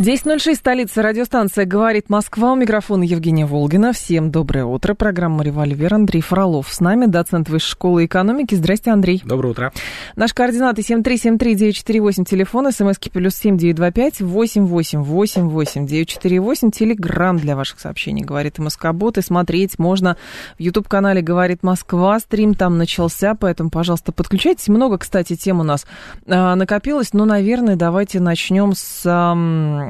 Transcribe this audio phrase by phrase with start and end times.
[0.00, 2.52] 10.06, столица, радиостанция «Говорит Москва».
[2.52, 3.92] У микрофона Евгения Волгина.
[3.92, 4.94] Всем доброе утро.
[4.94, 5.92] Программа «Револьвер».
[5.92, 8.54] Андрей Фролов с нами, доцент Высшей школы экономики.
[8.54, 9.20] Здрасте, Андрей.
[9.22, 9.72] Доброе утро.
[10.16, 19.18] Наш координаты 7373948, телефон, смски плюс 7925 888 948, телеграмм для ваших сообщений «Говорит Москобот».
[19.18, 20.16] И смотреть можно
[20.58, 22.18] в YouTube-канале «Говорит Москва».
[22.20, 24.68] Стрим там начался, поэтому, пожалуйста, подключайтесь.
[24.68, 25.84] Много, кстати, тем у нас
[26.26, 29.04] а, накопилось, но, наверное, давайте начнем с...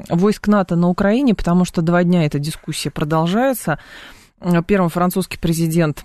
[0.09, 3.79] Войск НАТО на Украине, потому что два дня эта дискуссия продолжается.
[4.67, 6.05] Первый французский президент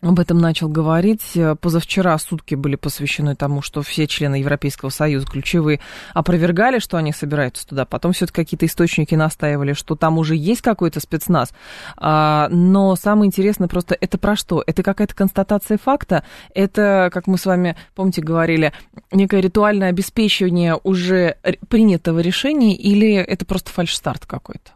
[0.00, 1.36] об этом начал говорить.
[1.60, 5.80] Позавчера сутки были посвящены тому, что все члены Европейского Союза ключевые
[6.14, 7.84] опровергали, что они собираются туда.
[7.84, 11.52] Потом все-таки какие-то источники настаивали, что там уже есть какой-то спецназ.
[11.96, 14.62] А, но самое интересное просто, это про что?
[14.64, 16.22] Это какая-то констатация факта?
[16.54, 18.72] Это, как мы с вами, помните, говорили,
[19.10, 24.70] некое ритуальное обеспечивание уже принятого решения или это просто фальш-старт какой-то?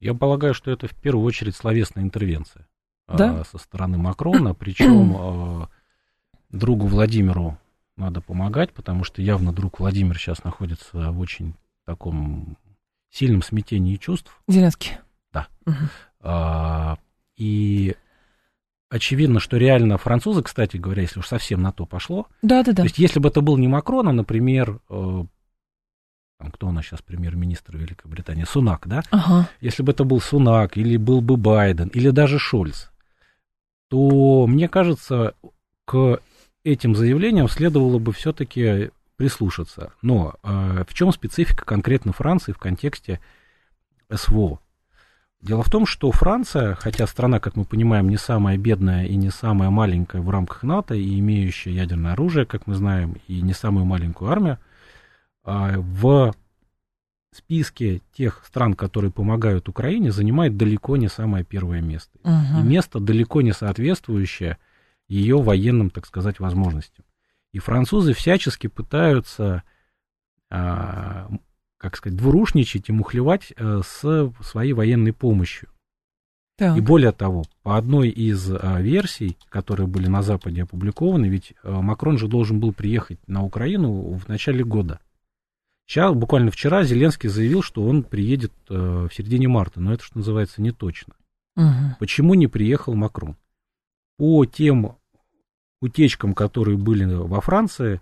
[0.00, 2.66] Я полагаю, что это в первую очередь словесная интервенция
[3.08, 3.44] да?
[3.44, 5.66] со стороны Макрона, причем э,
[6.50, 7.58] другу Владимиру
[7.96, 12.56] надо помогать, потому что явно друг Владимир сейчас находится в очень таком
[13.10, 14.40] сильном смятении чувств.
[14.48, 14.92] Зеленский.
[15.32, 15.48] Да.
[15.66, 15.76] Угу.
[16.20, 16.98] А,
[17.36, 17.94] и
[18.88, 22.76] очевидно, что реально французы, кстати говоря, если уж совсем на то пошло, да, да, да.
[22.76, 25.24] то есть если бы это был не Макрон, а, например, э,
[26.38, 29.02] там, кто у нас сейчас премьер-министр Великобритании, Сунак, да?
[29.10, 29.48] Ага.
[29.60, 32.90] Если бы это был Сунак, или был бы Байден, или даже Шольц,
[33.94, 35.34] то, мне кажется,
[35.84, 36.18] к
[36.64, 39.92] этим заявлениям следовало бы все-таки прислушаться.
[40.02, 43.20] Но э, в чем специфика конкретно Франции в контексте
[44.12, 44.58] СВО?
[45.40, 49.30] Дело в том, что Франция, хотя страна, как мы понимаем, не самая бедная и не
[49.30, 53.84] самая маленькая в рамках НАТО, и имеющая ядерное оружие, как мы знаем, и не самую
[53.84, 54.58] маленькую армию,
[55.44, 56.34] э, в
[57.36, 62.18] списке тех стран, которые помогают Украине, занимает далеко не самое первое место.
[62.22, 62.60] Угу.
[62.60, 64.58] И место далеко не соответствующее
[65.08, 67.04] ее военным, так сказать, возможностям.
[67.52, 69.62] И французы всячески пытаются,
[70.50, 71.28] а,
[71.78, 75.68] как сказать, двурушничать и мухлевать а, с своей военной помощью.
[76.56, 76.76] Так.
[76.78, 81.80] И более того, по одной из а, версий, которые были на Западе опубликованы, ведь а,
[81.80, 85.00] Макрон же должен был приехать на Украину в начале года.
[85.86, 90.18] Сейчас, буквально вчера, Зеленский заявил, что он приедет э, в середине марта, но это, что
[90.18, 91.14] называется, не точно.
[91.56, 91.96] Угу.
[91.98, 93.36] Почему не приехал Макрон?
[94.16, 94.96] По тем
[95.80, 98.00] утечкам, которые были во Франции,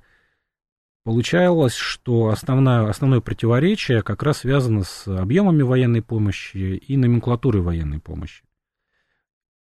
[1.04, 7.99] получалось, что основное, основное противоречие как раз связано с объемами военной помощи и номенклатурой военной
[7.99, 8.44] помощи.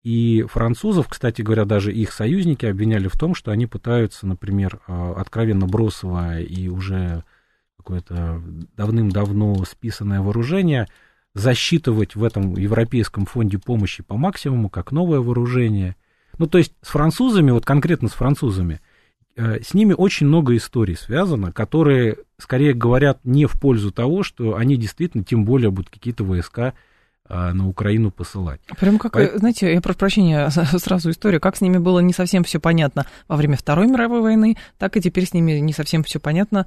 [0.02, 5.14] И французов, кстати говоря, даже их союзники обвиняли в том, что они пытаются, например, э,
[5.16, 7.24] откровенно бросовое и уже
[7.82, 8.42] какое-то
[8.76, 10.86] давным-давно списанное вооружение,
[11.34, 15.96] засчитывать в этом Европейском фонде помощи по максимуму, как новое вооружение.
[16.38, 18.80] Ну, то есть с французами, вот конкретно с французами,
[19.36, 24.56] э, с ними очень много историй связано, которые скорее говорят не в пользу того, что
[24.56, 26.74] они действительно, тем более, будут какие-то войска
[27.28, 28.60] э, на Украину посылать.
[28.78, 29.38] Прям как, По...
[29.38, 33.36] знаете, я прошу прощения, сразу историю, как с ними было не совсем все понятно во
[33.36, 36.66] время Второй мировой войны, так и теперь с ними не совсем все понятно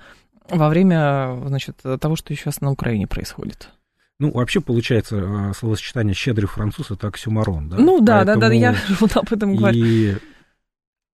[0.50, 3.70] во время, значит, того, что сейчас на Украине происходит.
[4.18, 7.78] Ну, вообще, получается, э, словосочетание «щедрый француз»— это оксюмарон, да?
[7.78, 9.86] Ну, да, Поэтому да, да, я вот об этом говорю.
[9.86, 10.18] И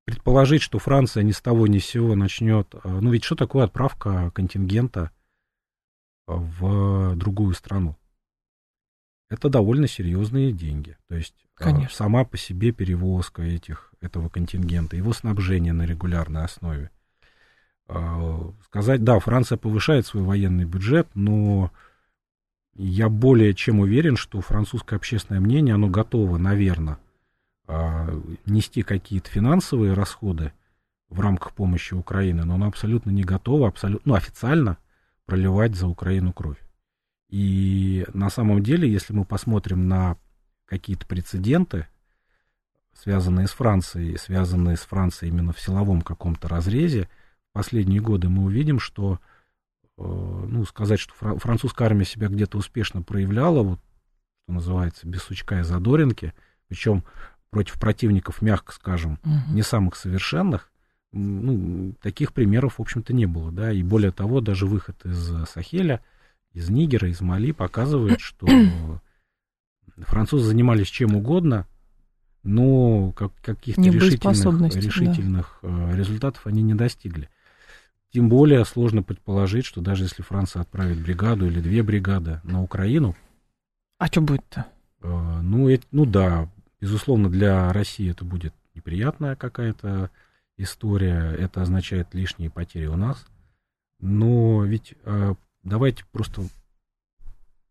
[0.06, 2.76] предположить, что Франция ни с того ни с сего начнет...
[2.84, 5.10] Э, ну, ведь что такое отправка контингента
[6.28, 7.98] в другую страну?
[9.30, 10.96] Это довольно серьезные деньги.
[11.08, 11.96] То есть э, Конечно.
[11.96, 17.01] сама по себе перевозка этих, этого контингента, его снабжение на регулярной основе— а,
[18.66, 21.72] сказать, да, Франция повышает свой военный бюджет, но
[22.74, 27.00] я более чем уверен, что французское общественное мнение, оно готово, наверное,
[27.68, 28.10] а,
[28.46, 30.54] нести какие-то финансовые расходы
[31.10, 34.78] в рамках помощи Украины, но оно абсолютно не готово, абсолютно, ну, официально
[35.26, 36.58] проливать за Украину кровь.
[37.30, 40.18] И на самом деле, если мы посмотрим на
[40.66, 41.88] какие-то прецеденты,
[42.94, 47.10] связанные с Францией, связанные с Францией именно в силовом каком-то разрезе,
[47.54, 49.20] последние годы мы увидим, что,
[49.98, 53.80] э, ну, сказать, что французская армия себя где-то успешно проявляла, вот,
[54.44, 56.34] что называется, без сучка и задоринки,
[56.68, 57.04] причем
[57.50, 59.54] против противников, мягко скажем, угу.
[59.54, 60.72] не самых совершенных,
[61.12, 66.02] ну, таких примеров, в общем-то, не было, да, и более того, даже выход из Сахеля,
[66.54, 68.48] из Нигера, из Мали показывает, что
[69.98, 71.68] французы занимались чем угодно,
[72.44, 75.96] но как, каких-то решительных, решительных да.
[75.96, 77.30] результатов они не достигли.
[78.12, 83.16] Тем более сложно предположить, что даже если Франция отправит бригаду или две бригады на Украину...
[83.98, 84.66] А что будет-то?
[85.02, 86.50] Э, ну, это, ну да,
[86.82, 90.10] безусловно, для России это будет неприятная какая-то
[90.58, 93.26] история, это означает лишние потери у нас.
[94.00, 96.42] Но ведь э, давайте просто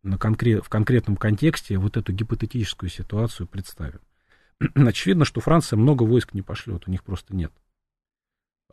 [0.02, 4.00] на конкрет, в конкретном контексте вот эту гипотетическую ситуацию представим.
[4.75, 7.52] Очевидно, что Франция много войск не пошлет, у них просто нет.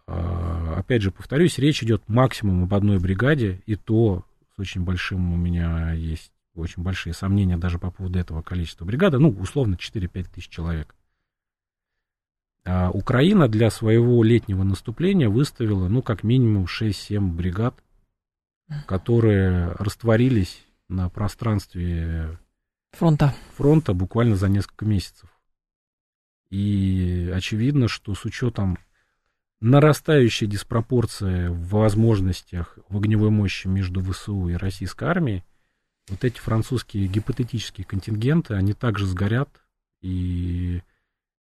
[0.08, 4.26] А, опять же, повторюсь, речь идет максимум об одной бригаде, и то
[4.56, 9.20] с очень большим у меня есть очень большие сомнения даже по поводу этого количества бригады,
[9.20, 10.96] ну, условно, 4-5 тысяч человек.
[12.66, 17.76] А Украина для своего летнего наступления выставила, ну, как минимум 6-7 бригад,
[18.86, 22.38] которые растворились на пространстве
[22.92, 23.34] фронта.
[23.56, 25.30] фронта буквально за несколько месяцев.
[26.50, 28.78] И очевидно, что с учетом
[29.60, 35.44] нарастающей диспропорции в возможностях в огневой мощи между ВСУ и российской армией,
[36.10, 39.50] вот эти французские гипотетические контингенты, они также сгорят,
[40.02, 40.82] и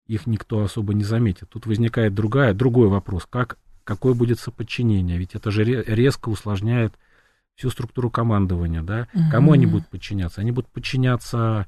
[0.07, 1.49] их никто особо не заметит.
[1.49, 6.93] Тут возникает другая, другой вопрос, как, какое будет соподчинение, ведь это же резко усложняет
[7.55, 9.23] всю структуру командования, да, угу.
[9.31, 10.41] кому они будут подчиняться?
[10.41, 11.67] Они будут подчиняться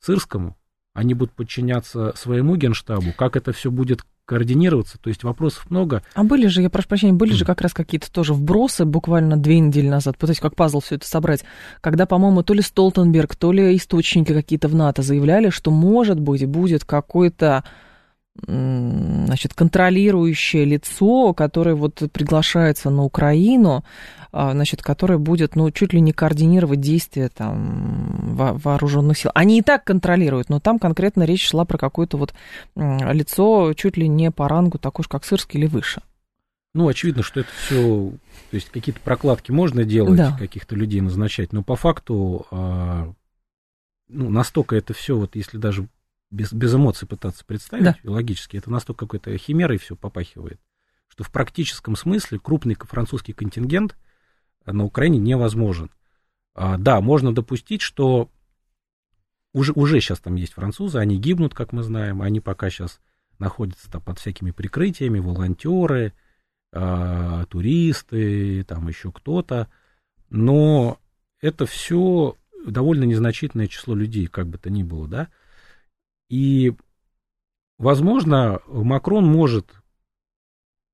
[0.00, 0.56] Сырскому,
[0.94, 6.02] они будут подчиняться своему генштабу, как это все будет координироваться, то есть вопросов много.
[6.14, 9.58] А были же, я прошу прощения, были же как раз какие-то тоже вбросы буквально две
[9.58, 11.44] недели назад, пытаясь как пазл все это собрать,
[11.80, 16.44] когда, по-моему, то ли Столтенберг, то ли источники какие-то в НАТО заявляли, что, может быть,
[16.44, 17.64] будет какой-то
[18.46, 23.84] значит, контролирующее лицо, которое вот приглашается на Украину,
[24.30, 29.30] а, значит, которое будет, ну, чуть ли не координировать действия там вооруженных сил.
[29.34, 32.34] Они и так контролируют, но там конкретно речь шла про какое-то вот
[32.76, 36.02] лицо чуть ли не по рангу такой же, как Сырский или выше.
[36.74, 38.12] Ну, очевидно, что это все,
[38.50, 40.36] то есть какие-то прокладки можно делать, да.
[40.38, 43.12] каких-то людей назначать, но по факту, а,
[44.08, 45.88] ну, настолько это все, вот если даже
[46.30, 47.96] без, без эмоций пытаться представить, да.
[48.04, 50.60] логически, это настолько какой-то химерой все попахивает,
[51.08, 53.96] что в практическом смысле крупный французский контингент–
[54.72, 55.90] на Украине невозможен.
[56.54, 58.30] А, да, можно допустить, что
[59.52, 63.00] уже, уже сейчас там есть французы, они гибнут, как мы знаем, они пока сейчас
[63.38, 66.12] находятся там под всякими прикрытиями, волонтеры,
[66.72, 69.68] а, туристы, там еще кто-то,
[70.28, 70.98] но
[71.40, 72.36] это все
[72.66, 75.28] довольно незначительное число людей, как бы то ни было, да,
[76.28, 76.74] и,
[77.78, 79.66] возможно, Макрон может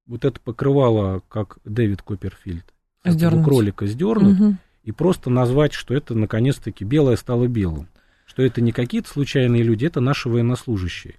[0.07, 2.65] вот это покрывало, как Дэвид Копперфильд,
[3.05, 3.45] Сдернуть.
[3.45, 4.57] кролика сдернуть угу.
[4.83, 7.89] и просто назвать, что это наконец-таки белое стало белым.
[8.27, 11.17] Что это не какие-то случайные люди, это наши военнослужащие.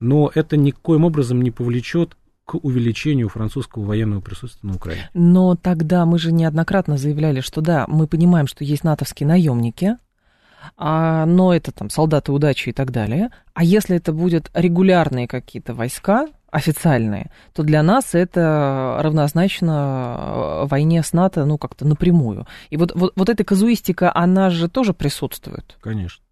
[0.00, 5.10] Но это никоим образом не повлечет к увеличению французского военного присутствия на Украине.
[5.14, 9.98] Но тогда мы же неоднократно заявляли, что да, мы понимаем, что есть натовские наемники,
[10.76, 13.30] а, но это там солдаты удачи и так далее.
[13.54, 21.02] А если это будут регулярные какие-то войска, официальные, то для нас это равнозначно э, войне
[21.02, 22.46] с НАТО, ну, как-то напрямую.
[22.70, 25.76] И вот, вот, вот эта казуистика, она же тоже присутствует.
[25.80, 26.24] Конечно.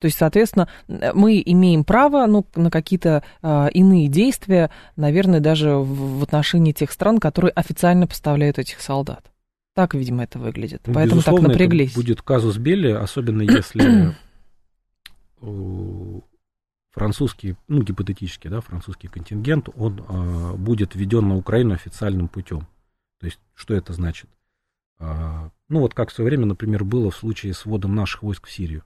[0.00, 6.18] То есть, соответственно, мы имеем право ну, на какие-то э, иные действия, наверное, даже в,
[6.18, 9.31] в отношении тех стран, которые официально поставляют этих солдат.
[9.74, 10.82] Так, видимо, это выглядит.
[10.86, 11.94] Ну, Поэтому так напряглись.
[11.94, 14.14] Будет казус Белли, особенно если
[16.92, 22.66] французский, ну, гипотетически, да, французский контингент, он э, будет введен на Украину официальным путем.
[23.18, 24.28] То есть, что это значит?
[24.98, 28.46] Э, ну, вот как в свое время, например, было в случае с вводом наших войск
[28.46, 28.84] в Сирию.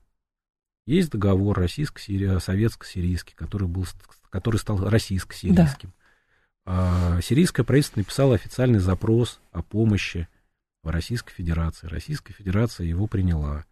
[0.86, 3.86] Есть договор российско-сирийский, советско-сирийский, который, был,
[4.30, 5.92] который стал российско-сирийским.
[6.64, 7.18] Да.
[7.18, 10.28] Э, сирийское правительство написало официальный запрос о помощи
[10.86, 11.88] в Российской Федерации.
[11.88, 13.64] Российская Федерация его приняла.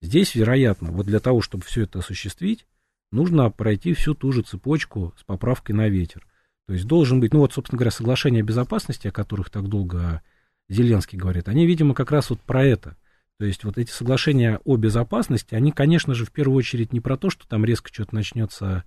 [0.00, 2.66] Здесь, вероятно, вот для того, чтобы все это осуществить,
[3.12, 6.26] нужно пройти всю ту же цепочку с поправкой на ветер.
[6.66, 10.22] То есть должен быть, ну вот, собственно говоря, соглашения о безопасности, о которых так долго
[10.68, 12.96] Зеленский говорит, они, видимо, как раз вот про это.
[13.38, 17.18] То есть вот эти соглашения о безопасности, они, конечно же, в первую очередь не про
[17.18, 18.84] то, что там резко что-то начнется,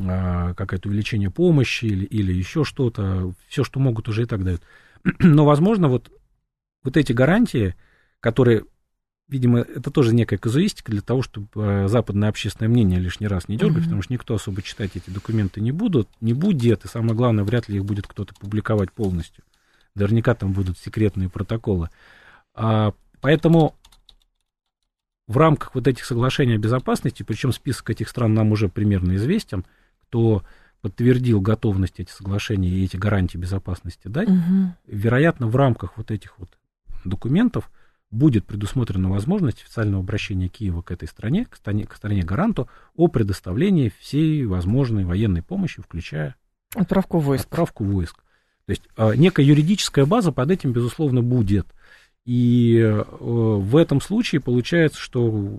[0.00, 4.62] а, какое-то увеличение помощи или, или еще что-то, все, что могут, уже и так дают.
[5.18, 6.12] Но, возможно, вот,
[6.82, 7.74] вот эти гарантии,
[8.20, 8.64] которые
[9.32, 13.56] видимо, это тоже некая казуистика для того, чтобы э, западное общественное мнение лишний раз не
[13.56, 13.84] дергать, mm-hmm.
[13.84, 17.68] потому что никто особо читать эти документы не будут, не будет, и самое главное, вряд
[17.68, 19.42] ли их будет кто-то публиковать полностью.
[19.94, 21.88] Наверняка там будут секретные протоколы.
[22.54, 23.74] А, поэтому
[25.26, 29.64] в рамках вот этих соглашений о безопасности, причем список этих стран нам уже примерно известен,
[30.02, 30.42] кто
[30.82, 34.74] подтвердил готовность эти соглашения и эти гарантии безопасности дать, угу.
[34.86, 36.50] вероятно, в рамках вот этих вот
[37.08, 37.70] документов
[38.10, 43.08] будет предусмотрена возможность официального обращения Киева к этой стране, к стране, к стране гаранту, о
[43.08, 46.36] предоставлении всей возможной военной помощи, включая
[46.74, 47.44] отправку войск.
[47.46, 48.22] Отправку войск.
[48.66, 51.66] То есть а, некая юридическая база под этим, безусловно, будет.
[52.24, 55.58] И э, в этом случае получается, что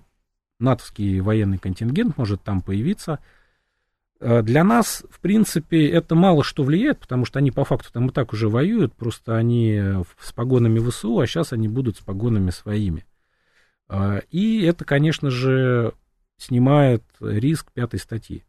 [0.60, 3.20] натовский военный контингент может там появиться.
[4.24, 8.08] А для нас, в принципе, это мало что влияет, потому что они по факту там
[8.08, 9.82] и так уже воюют, просто они
[10.20, 13.06] с погонами ВСУ, а сейчас они будут с погонами своими.
[13.89, 15.94] А, и это, конечно же,
[16.38, 18.44] снимает риск пятой статьи.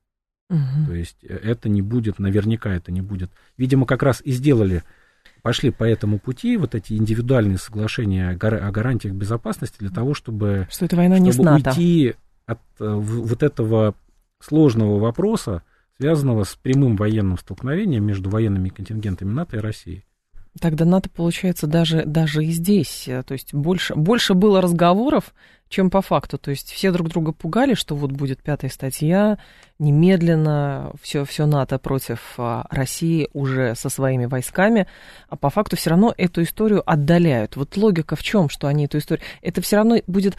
[0.51, 0.87] Угу.
[0.87, 3.31] То есть э, это не будет, наверняка это не будет.
[3.57, 4.85] Видимо, как раз и сделали
[5.43, 10.87] пошли по этому пути, вот эти индивидуальные соглашения о гарантиях безопасности для того, чтобы, что
[10.87, 12.15] это война не чтобы уйти
[12.47, 13.95] от э, вот этого
[14.45, 15.63] сложного вопроса,
[15.97, 20.05] связанного с прямым военным столкновением между военными контингентами НАТО и Россией.
[20.61, 25.35] Тогда НАТО, получается, даже, даже и здесь, э, то есть больше, больше было разговоров,
[25.69, 26.39] чем по факту.
[26.39, 29.39] То есть все друг друга пугали, что вот будет пятая статья,
[29.81, 34.87] немедленно все, все НАТО против а, России уже со своими войсками,
[35.29, 37.57] а по факту все равно эту историю отдаляют.
[37.57, 39.25] Вот логика в чем, что они эту историю...
[39.43, 40.37] Это все равно будет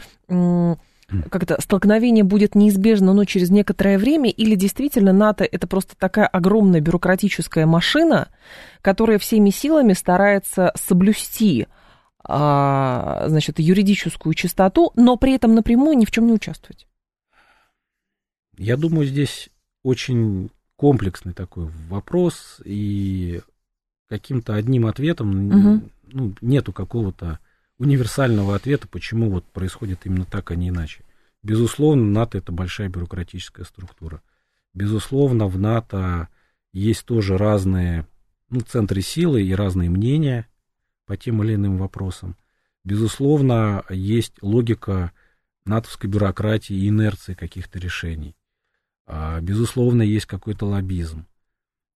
[1.30, 6.80] как-то столкновение будет неизбежно, но через некоторое время, или действительно НАТО это просто такая огромная
[6.80, 8.28] бюрократическая машина,
[8.82, 11.68] которая всеми силами старается соблюсти
[12.24, 16.88] а, значит, юридическую чистоту, но при этом напрямую ни в чем не участвовать?
[18.58, 19.48] Я думаю, здесь
[19.84, 23.40] очень комплексный такой вопрос, и
[24.08, 25.90] каким-то одним ответом угу.
[26.06, 27.38] ну, нету какого-то
[27.78, 31.04] универсального ответа, почему вот происходит именно так, а не иначе.
[31.42, 34.22] Безусловно, НАТО это большая бюрократическая структура.
[34.74, 36.28] Безусловно, в НАТО
[36.72, 38.06] есть тоже разные
[38.50, 40.48] ну, центры силы и разные мнения
[41.06, 42.36] по тем или иным вопросам.
[42.84, 45.12] Безусловно, есть логика
[45.64, 48.36] натовской бюрократии и инерции каких-то решений.
[49.06, 51.26] А, безусловно, есть какой-то лоббизм.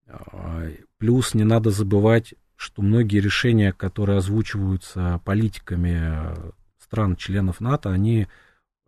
[0.06, 0.68] А,
[0.98, 8.26] плюс не надо забывать что многие решения, которые озвучиваются политиками э, стран-членов НАТО, они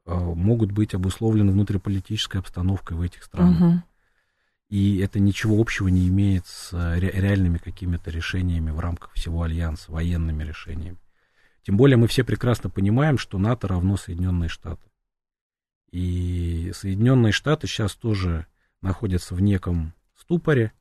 [0.04, 3.60] э, могут быть обусловлены внутриполитической обстановкой в этих странах.
[3.62, 3.82] Угу.
[4.68, 9.90] И это ничего общего не имеет с э, реальными какими-то решениями в рамках всего альянса,
[9.90, 10.98] военными решениями.
[11.62, 14.86] Тем более мы все прекрасно понимаем, что НАТО равно Соединенные Штаты.
[15.90, 18.44] И Соединенные Штаты сейчас тоже
[18.82, 20.72] находятся в неком ступоре,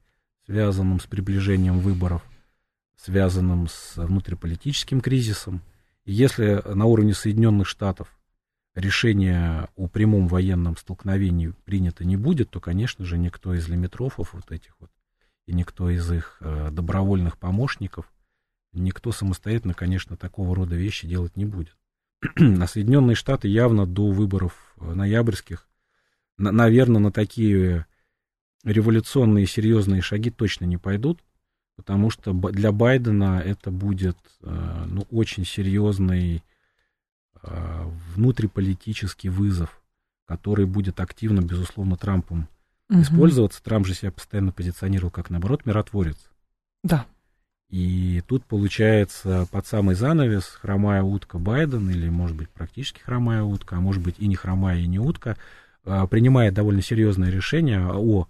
[0.46, 2.22] связанном с приближением выборов
[3.04, 5.62] связанным с внутриполитическим кризисом.
[6.06, 8.08] Если на уровне Соединенных Штатов
[8.76, 14.52] решение о прямом военном столкновении принято не будет, то, конечно же, никто из лимитрофов вот
[14.52, 14.92] этих вот
[15.48, 18.06] и никто из их э, добровольных помощников,
[18.72, 21.76] никто самостоятельно, конечно, такого рода вещи делать не будет.
[22.36, 25.68] А Соединенные Штаты явно до выборов э, ноябрьских,
[26.38, 27.88] на, наверное, на такие
[28.64, 31.22] революционные серьезные шаги точно не пойдут
[31.82, 36.44] потому что для Байдена это будет э, ну, очень серьезный
[37.42, 39.82] э, внутриполитический вызов,
[40.28, 42.48] который будет активно, безусловно, Трампом
[42.88, 43.02] угу.
[43.02, 43.64] использоваться.
[43.64, 46.18] Трамп же себя постоянно позиционировал как, наоборот, миротворец.
[46.84, 47.08] Да.
[47.70, 53.78] И тут получается под самый занавес хромая утка Байден, или, может быть, практически хромая утка,
[53.78, 55.36] а может быть и не хромая, и не утка,
[55.86, 58.28] э, принимает довольно серьезное решение о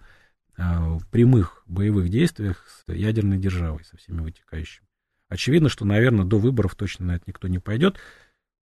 [0.57, 4.87] а, прямых боевых действиях с ядерной державой, со всеми вытекающими.
[5.29, 7.97] Очевидно, что, наверное, до выборов точно на это никто не пойдет.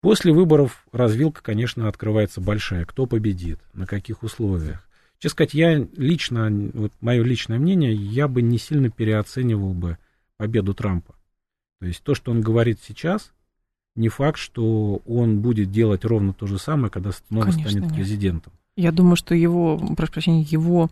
[0.01, 2.85] После выборов развилка, конечно, открывается большая.
[2.85, 4.89] Кто победит, на каких условиях.
[5.19, 9.99] Честно сказать, я лично, вот мое личное мнение, я бы не сильно переоценивал бы
[10.37, 11.15] победу Трампа.
[11.81, 13.33] То есть то, что он говорит сейчас,
[13.97, 17.95] не факт, что он будет делать ровно то же самое, когда снова Конечно, станет нет.
[17.95, 18.53] президентом.
[18.77, 20.91] Я думаю, что его, прошу прощения, его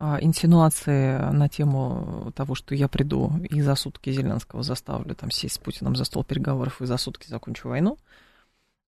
[0.00, 5.58] инсинуации на тему того, что я приду и за сутки Зеленского заставлю там сесть с
[5.58, 7.98] Путиным за стол переговоров и за сутки закончу войну,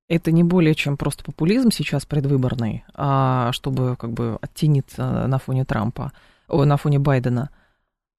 [0.09, 5.64] это не более чем просто популизм сейчас предвыборный, а чтобы как бы оттениться на фоне
[5.64, 6.12] Трампа,
[6.49, 7.50] о, на фоне Байдена,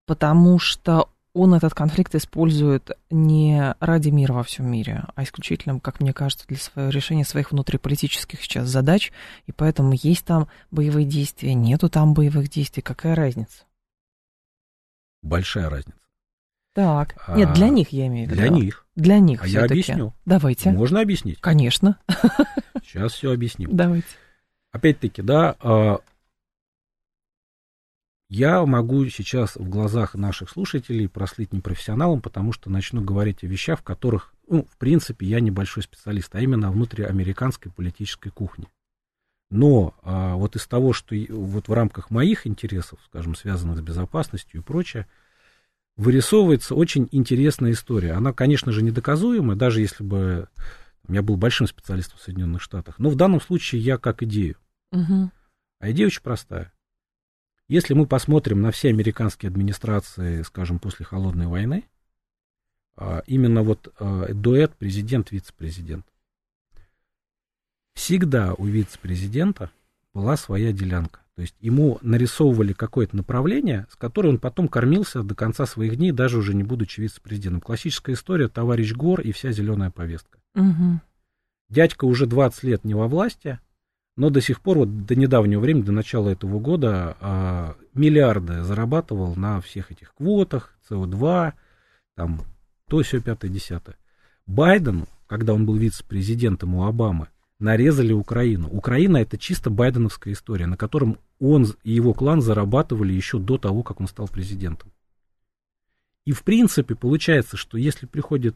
[0.05, 6.00] потому что он этот конфликт использует не ради мира во всем мире, а исключительно, как
[6.00, 9.12] мне кажется, для своего решения своих внутриполитических сейчас задач,
[9.48, 13.63] и поэтому есть там боевые действия, нету там боевых действий, какая разница?
[15.24, 15.98] Большая разница.
[16.74, 18.42] Так, а, нет, для них я имею в виду.
[18.42, 18.86] Для них.
[18.96, 20.13] Для них А я объясню.
[20.25, 20.72] Давайте.
[20.72, 21.40] Можно объяснить?
[21.40, 22.00] Конечно.
[22.84, 23.70] Сейчас все объясним.
[23.75, 24.08] Давайте.
[24.72, 26.00] Опять-таки, да, а,
[28.34, 33.82] я могу сейчас в глазах наших слушателей прослыть непрофессионалом, потому что начну говорить о вещах,
[33.82, 38.68] в которых, ну, в принципе, я небольшой специалист, а именно внутриамериканской политической кухни.
[39.52, 44.62] Но а, вот из того, что вот в рамках моих интересов, скажем, связанных с безопасностью
[44.62, 45.06] и прочее,
[45.96, 48.13] вырисовывается очень интересная история.
[48.13, 50.50] Она, конечно же, недоказуема, даже если бы
[51.08, 52.98] я был большим специалистом в Соединенных Штатах.
[52.98, 54.58] Но в данном случае я как идею.
[54.92, 55.30] Угу.
[55.82, 56.73] А идея очень простая.
[57.67, 61.86] Если мы посмотрим на все американские администрации, скажем, после холодной войны,
[62.96, 66.05] а, именно вот а, дуэт президент-вице-президент,
[67.93, 69.72] всегда у вице-президента
[70.13, 71.22] была своя делянка.
[71.36, 76.12] То есть ему нарисовывали какое-то направление, с которым он потом кормился до конца своих дней,
[76.12, 77.62] даже уже не будучи вице-президентом.
[77.62, 80.39] Классическая история «Товарищ Гор» и вся зеленая повестка.
[80.53, 81.01] Угу.
[81.70, 83.60] Дядька уже 20 лет не во власти,
[84.15, 89.36] но до сих пор, вот до недавнего времени, до начала этого года, а, миллиарды зарабатывал
[89.36, 91.53] на всех этих квотах, СО2,
[92.15, 92.41] там,
[92.88, 93.98] то, все, пятое, десятое.
[94.46, 97.29] Байден, когда он был вице-президентом у Обамы,
[97.60, 98.67] нарезали Украину.
[98.70, 103.84] Украина это чисто байденовская история, на котором он и его клан зарабатывали еще до того,
[103.84, 104.91] как он стал президентом.
[106.25, 108.55] И в принципе получается, что если приходит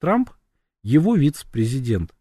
[0.00, 0.30] Трамп,
[0.82, 2.14] его вице-президент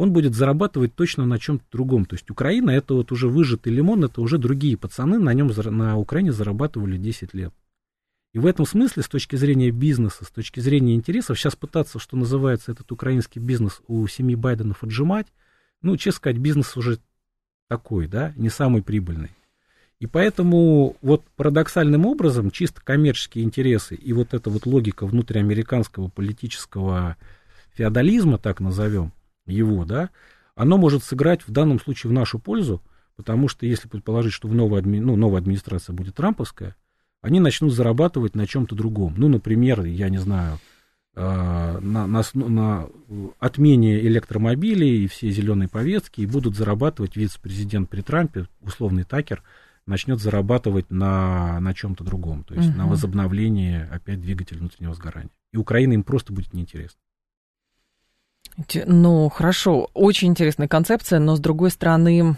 [0.00, 2.06] он будет зарабатывать точно на чем-то другом.
[2.06, 5.98] То есть Украина это вот уже выжатый лимон, это уже другие пацаны на нем на
[5.98, 7.52] Украине зарабатывали 10 лет.
[8.32, 12.16] И в этом смысле, с точки зрения бизнеса, с точки зрения интересов, сейчас пытаться, что
[12.16, 15.26] называется, этот украинский бизнес у семьи Байденов отжимать,
[15.82, 16.98] ну, честно сказать, бизнес уже
[17.68, 19.32] такой, да, не самый прибыльный.
[19.98, 27.18] И поэтому вот парадоксальным образом чисто коммерческие интересы и вот эта вот логика внутриамериканского политического
[27.74, 29.12] феодализма, так назовем,
[29.50, 30.10] его, да,
[30.54, 32.82] оно может сыграть в данном случае в нашу пользу,
[33.16, 34.98] потому что если предположить, что в новой, адми...
[34.98, 36.76] ну, новая администрация будет трамповская,
[37.22, 39.14] они начнут зарабатывать на чем-то другом.
[39.16, 40.58] Ну, например, я не знаю,
[41.14, 42.88] э, на, на, на
[43.38, 49.42] отмене электромобилей и все зеленые повестки, и будут зарабатывать вице-президент при Трампе, условный Такер,
[49.86, 52.78] начнет зарабатывать на, на чем-то другом, то есть угу.
[52.78, 55.30] на возобновлении опять двигателя внутреннего сгорания.
[55.52, 57.00] И Украина им просто будет неинтересна.
[58.86, 62.36] Ну, хорошо, очень интересная концепция, но с другой стороны,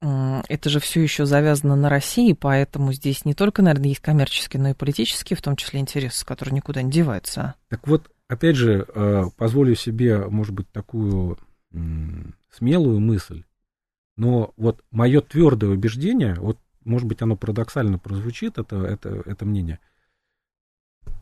[0.00, 4.70] это же все еще завязано на России, поэтому здесь не только, наверное, есть коммерческие, но
[4.70, 7.54] и политические, в том числе интересы, которые никуда не деваются.
[7.68, 11.38] Так вот, опять же, э, позволю себе, может быть, такую
[12.50, 13.44] смелую мысль,
[14.16, 19.78] но вот мое твердое убеждение, вот, может быть, оно парадоксально прозвучит, это, это, это мнение,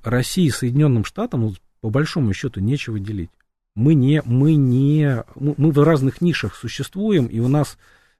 [0.03, 3.31] России и Соединенным Штатам, ну, по большому счету, нечего делить
[3.75, 7.79] мы не, мы не, мы в разных нишах существуем, и у нас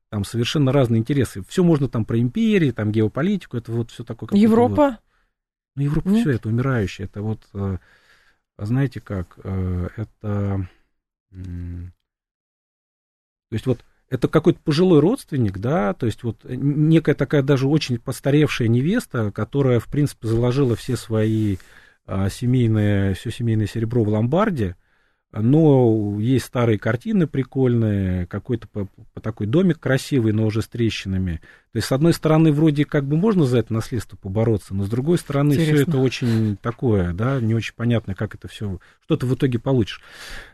[0.09, 1.43] там совершенно разные интересы.
[1.49, 4.29] Все можно там про империи, там геополитику, это вот все такое.
[4.33, 4.83] Европа?
[4.83, 4.99] Вот.
[5.77, 6.21] Ну, Европа Нет?
[6.21, 7.07] все это умирающее.
[7.07, 7.79] Это вот, э,
[8.59, 10.69] знаете как, э, это,
[11.31, 11.93] то
[13.53, 18.67] есть вот это какой-то пожилой родственник, да, то есть вот некая такая даже очень постаревшая
[18.67, 21.59] невеста, которая, в принципе, заложила все свои
[22.07, 24.75] а, семейные, все семейное серебро в ломбарде,
[25.33, 31.41] но есть старые картины прикольные, какой-то по, по такой домик красивый, но уже с трещинами.
[31.73, 34.89] То есть, с одной стороны, вроде как бы можно за это наследство побороться, но с
[34.89, 39.27] другой стороны, все это очень такое, да, не очень понятно, как это все, что ты
[39.27, 40.03] в итоге получишь.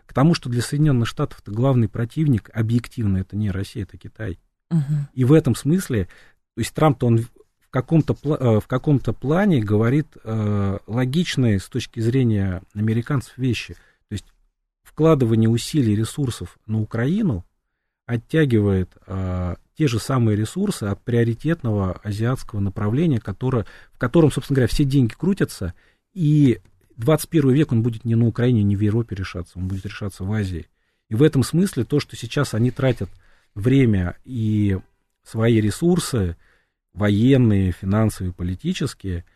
[0.05, 4.39] К тому, что для Соединенных Штатов это главный противник, объективно, это не Россия, это Китай.
[4.71, 4.83] Угу.
[5.15, 6.05] И в этом смысле,
[6.55, 12.01] то есть Трамп-то он в каком-то, э, в каком-то плане говорит э, логичные с точки
[12.01, 13.75] зрения американцев вещи–
[14.97, 17.45] вкладывание усилий и ресурсов на Украину
[18.07, 24.69] оттягивает а, те же самые ресурсы от приоритетного азиатского направления, которое, в котором, собственно говоря,
[24.69, 25.75] все деньги крутятся,
[26.15, 26.61] и
[26.97, 30.33] 21 век он будет не на Украине, не в Европе решаться, он будет решаться в
[30.33, 30.67] Азии.
[31.11, 33.11] И в этом смысле то, что сейчас они тратят
[33.55, 34.79] время и
[35.25, 36.39] свои ресурсы,
[36.95, 39.27] военные, финансовые, политические,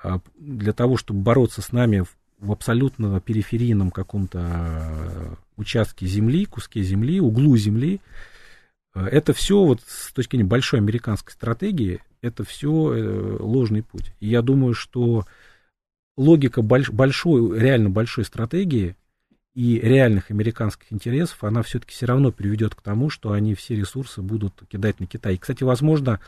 [0.00, 6.44] а, для того, чтобы бороться с нами в в абсолютно периферийном каком-то э, участке земли,
[6.44, 8.00] куске земли, углу земли.
[8.94, 14.12] Э, это все вот с точки зрения большой американской стратегии, это все э, ложный путь.
[14.18, 15.24] И я думаю, что
[16.16, 18.96] логика больш, большой, реально большой стратегии
[19.54, 24.20] и реальных американских интересов, она все-таки все равно приведет к тому, что они все ресурсы
[24.20, 25.34] будут кидать на Китай.
[25.34, 26.18] И, кстати, возможно,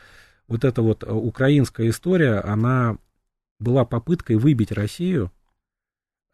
[0.46, 2.98] вот эта вот украинская история, она
[3.58, 5.32] была попыткой выбить Россию.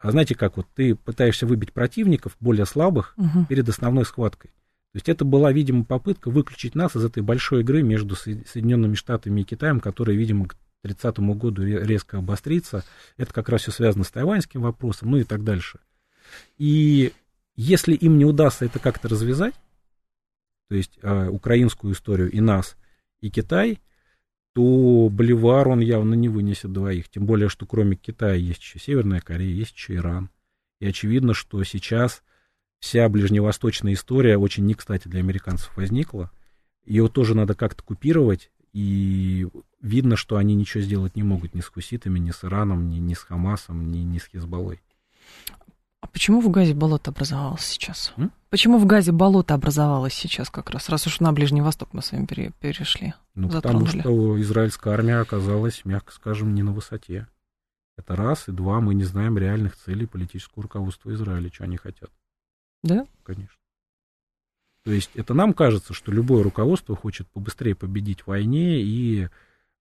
[0.01, 3.45] А знаете, как вот ты пытаешься выбить противников, более слабых, угу.
[3.49, 4.51] перед основной схваткой.
[4.93, 9.43] То есть это была, видимо, попытка выключить нас из этой большой игры между Соединенными Штатами
[9.43, 12.83] и Китаем, которая, видимо, к 30 году резко обострится.
[13.17, 15.79] Это как раз все связано с тайваньским вопросом, ну и так дальше.
[16.57, 17.13] И
[17.55, 19.55] если им не удастся это как-то развязать,
[20.69, 22.77] то есть э, украинскую историю и нас,
[23.21, 23.81] и Китай,
[24.53, 27.09] то Боливар он явно не вынесет двоих.
[27.09, 30.31] Тем более, что кроме Китая есть еще Северная Корея, есть еще Иран.
[30.81, 32.23] И очевидно, что сейчас
[32.81, 36.31] вся ближневосточная история очень не кстати для американцев возникла.
[36.85, 39.47] Ее тоже надо как-то купировать, и
[39.81, 43.15] видно, что они ничего сделать не могут ни с хуситами, ни с Ираном, ни, ни
[43.15, 44.81] с Хамасом, ни, ни с Хизбаллой.
[46.11, 48.13] А почему в Газе болото образовалось сейчас?
[48.17, 48.33] М?
[48.49, 52.11] Почему в Газе болото образовалось сейчас как раз, раз уж на Ближний Восток мы с
[52.11, 53.15] вами пере, перешли?
[53.37, 57.29] Ну, потому что израильская армия оказалась, мягко скажем, не на высоте.
[57.97, 62.11] Это раз, и два, мы не знаем реальных целей политического руководства Израиля, что они хотят.
[62.83, 63.07] Да?
[63.23, 63.57] Конечно.
[64.85, 69.29] То есть это нам кажется, что любое руководство хочет побыстрее победить в войне и э,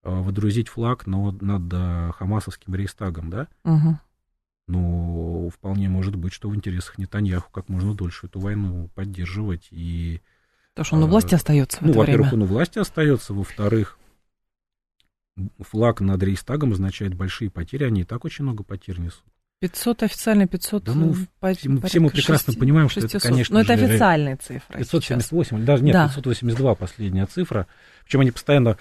[0.03, 3.47] водрузить флаг над, над э, Хамасовским рейстагом, да?
[3.63, 3.97] Угу.
[4.69, 10.21] Но вполне может быть, что в интересах Нетаньяху как можно дольше эту войну поддерживать и...
[10.75, 13.33] Потому что он у э, власти остается в ну, это во-первых, он у власти остается,
[13.33, 13.97] во-вторых,
[15.59, 19.23] флаг над Рейстагом означает большие потери, они и так очень много потерь несут.
[19.61, 23.15] 500 официально, 500 да, ну, по, все, все мы прекрасно 6, понимаем, что 600.
[23.15, 25.65] это, конечно Но это же, официальные цифры 578, сейчас.
[25.65, 26.07] даже нет, да.
[26.09, 27.65] 582 последняя цифра.
[28.03, 28.77] Причем они постоянно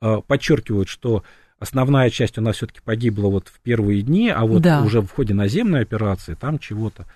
[0.00, 1.24] э, подчеркивают, что
[1.62, 4.82] основная часть у нас все-таки погибла вот в первые дни, а вот да.
[4.82, 7.06] уже в ходе наземной операции там чего-то.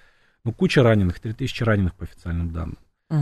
[0.45, 2.79] Ну, куча раненых, 3000 раненых по официальным данным.
[3.11, 3.21] Угу.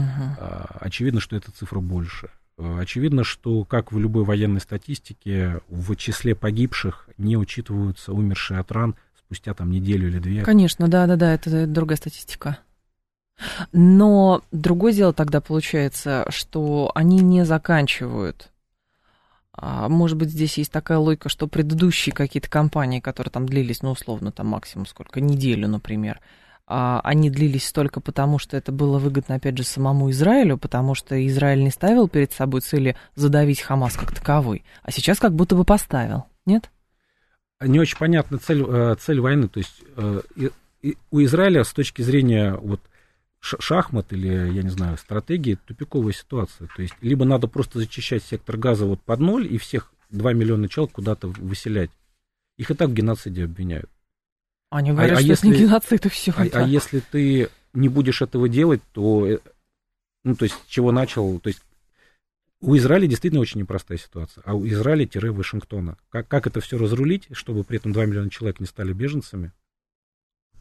[0.79, 2.29] Очевидно, что эта цифра больше.
[2.57, 8.71] А, очевидно, что, как в любой военной статистике, в числе погибших не учитываются умершие от
[8.71, 10.43] ран спустя там неделю или две.
[10.43, 12.59] Конечно, да-да-да, это другая статистика.
[13.73, 18.51] Но другое дело тогда получается, что они не заканчивают.
[19.57, 23.91] А, может быть, здесь есть такая логика, что предыдущие какие-то кампании, которые там длились, ну,
[23.91, 26.19] условно, там максимум сколько, неделю, например,
[26.67, 31.25] а, они длились только потому, что это было выгодно, опять же, самому Израилю, потому что
[31.27, 35.63] Израиль не ставил перед собой цели задавить Хамас как таковой, а сейчас как будто бы
[35.63, 36.69] поставил, нет?
[37.61, 39.47] не очень понятна цель, э, цель войны.
[39.47, 40.21] То есть э,
[41.11, 42.81] у Израиля с точки зрения вот,
[43.45, 46.67] шахмат или, я не знаю, стратегии тупиковая ситуация.
[46.75, 50.67] То есть либо надо просто зачищать сектор газа вот под ноль и всех 2 миллиона
[50.67, 51.91] человек куда-то выселять.
[52.57, 53.89] Их и так в геноциде обвиняют.
[54.69, 56.31] Они говорят, а, а что если, это не геноцид, и все.
[56.31, 59.39] А, а если ты не будешь этого делать, то, э,
[60.23, 61.61] ну, то есть, чего начал, то есть,
[62.61, 65.97] у Израиля действительно очень непростая ситуация, а у Израиля-Вашингтона.
[66.09, 69.51] Как, как это все разрулить, чтобы при этом 2 миллиона человек не стали беженцами?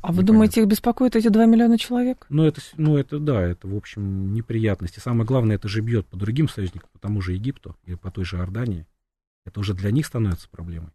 [0.06, 2.26] А вы думаете, их беспокоит эти 2 миллиона человек?
[2.28, 5.00] Ну это, ну, это да, это, в общем, неприятности.
[5.00, 8.26] Самое главное, это же бьет по другим союзникам, по тому же Египту или по той
[8.26, 8.86] же Иордании.
[9.46, 10.90] Это уже для них становится проблемой.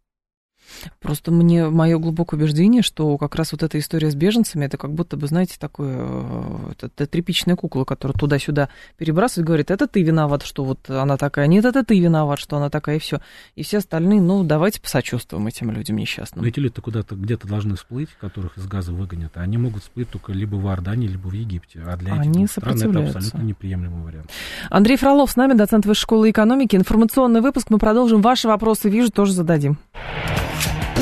[1.01, 4.93] Просто мне мое глубокое убеждение, что как раз вот эта история с беженцами, это как
[4.93, 10.01] будто бы, знаете, такое, э, это, это тряпичная кукла, которая туда-сюда перебрасывает, говорит, это ты
[10.03, 13.19] виноват, что вот она такая, нет, это ты виноват, что она такая, и все.
[13.55, 16.43] И все остальные, ну, давайте посочувствуем этим людям несчастным.
[16.43, 20.09] Но эти люди-то куда-то где-то должны всплыть, которых из газа выгонят, а они могут всплыть
[20.09, 21.81] только либо в Иордании, либо в Египте.
[21.85, 24.29] А для они этих стран это абсолютно неприемлемый вариант.
[24.69, 26.75] Андрей Фролов с нами, доцент Высшей школы экономики.
[26.75, 27.67] Информационный выпуск.
[27.69, 28.21] Мы продолжим.
[28.21, 29.77] Ваши вопросы, вижу, тоже зададим.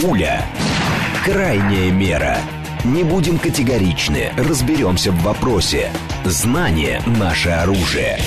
[0.01, 0.45] Пуля.
[1.25, 2.38] Крайняя мера.
[2.83, 5.89] Не будем категоричны, разберемся в вопросе.
[6.23, 8.19] Знание– наше оружие.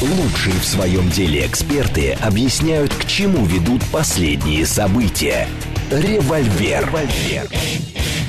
[0.00, 5.48] Лучшие в своем деле эксперты объясняют, к чему ведут последние события.
[5.90, 6.86] Револьвер.
[6.86, 7.48] Револьвер.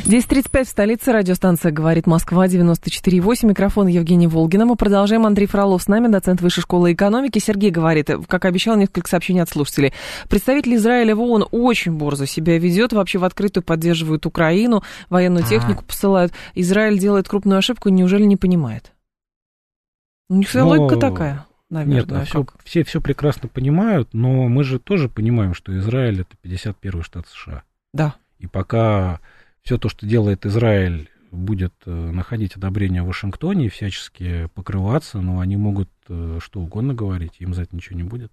[0.06, 1.12] 10.35 в столице.
[1.12, 3.48] Радиостанция «Говорит Москва» 94.8.
[3.48, 4.68] Микрофон Евгений Волгина.
[4.68, 5.26] Мы продолжаем.
[5.26, 7.39] Андрей Фролов с нами, доцент Высшей школы экономики.
[7.39, 9.94] Сергей говорит, как обещал, несколько сообщений от слушателей.
[10.30, 12.94] Представитель Израиля в ООН очень борзо себя ведет.
[12.94, 14.84] Вообще в открытую поддерживает Украину.
[15.10, 16.34] Военную технику посылают.
[16.54, 17.89] Израиль делает крупную ошибку.
[17.89, 18.91] Неужели не понимает?
[20.30, 20.72] У них своя но...
[20.74, 21.48] логика такая.
[21.72, 26.22] Наверное, Нет, а все, все все прекрасно понимают, но мы же тоже понимаем, что Израиль
[26.22, 27.63] это 51 штат США.
[27.91, 28.13] Да.
[28.38, 29.20] И пока
[29.65, 35.39] все то, что делает Израиль, будет э, находить одобрение в Вашингтоне и всячески покрываться, но
[35.39, 38.32] они могут э, что угодно говорить, им за это ничего не будет.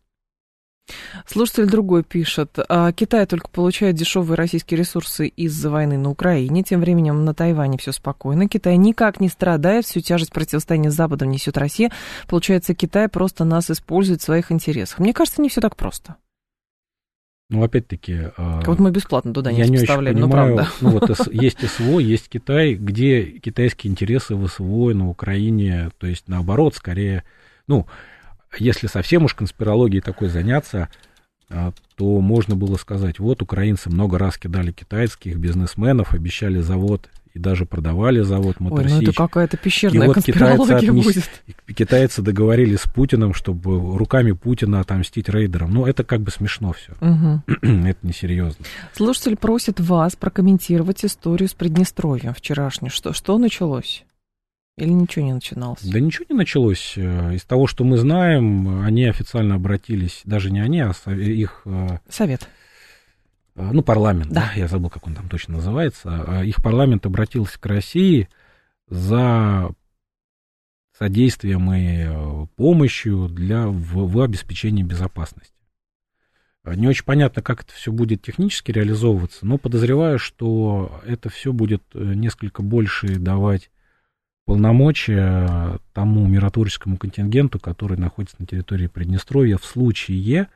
[1.26, 6.80] Слушатель другой пишет, а Китай только получает дешевые российские ресурсы из-за войны на Украине, тем
[6.80, 11.56] временем на Тайване все спокойно, Китай никак не страдает, всю тяжесть противостояния с Западом несет
[11.56, 11.92] Россия,
[12.28, 14.98] получается, Китай просто нас использует в своих интересах.
[14.98, 16.16] Мне кажется, не все так просто.
[17.52, 18.30] Ну, опять-таки...
[18.38, 20.68] А, вот мы бесплатно туда не поставляем, но правда.
[20.80, 26.28] Ну, вот есть СВО, есть Китай, где китайские интересы в СВО на Украине, то есть
[26.28, 27.24] наоборот, скорее,
[27.66, 27.86] ну,
[28.58, 30.88] если совсем уж конспирологией такой заняться,
[31.50, 37.38] а, то можно было сказать, вот украинцы много раз кидали китайских бизнесменов, обещали завод и
[37.38, 41.74] даже продавали завод Ой, ну это какая-то пещерная и вот конспирология китайцы, будет.
[41.74, 45.72] китайцы договорились с Путиным, чтобы руками Путина отомстить рейдерам.
[45.72, 46.92] Ну, это как бы смешно все.
[47.00, 47.42] Угу.
[47.88, 48.64] это несерьезно.
[48.92, 52.90] Слушатель просит вас прокомментировать историю с Приднестровьем вчерашнюю.
[52.90, 54.04] Что, что началось?
[54.78, 55.82] Или ничего не начиналось?
[55.82, 56.94] Да ничего не началось.
[56.96, 61.62] Э, из того, что мы знаем, они официально обратились, даже не они, а их...
[61.66, 62.48] Э, Совет.
[63.54, 64.50] Э, ну, парламент, да.
[64.54, 66.24] да, я забыл, как он там точно называется.
[66.26, 68.28] А их парламент обратился к России
[68.88, 69.70] за
[70.98, 75.54] содействием и помощью для, в, в обеспечении безопасности.
[76.64, 81.82] Не очень понятно, как это все будет технически реализовываться, но подозреваю, что это все будет
[81.92, 83.68] несколько больше давать
[84.44, 90.48] полномочия тому миротворческому контингенту, который находится на территории Приднестровья в случае э,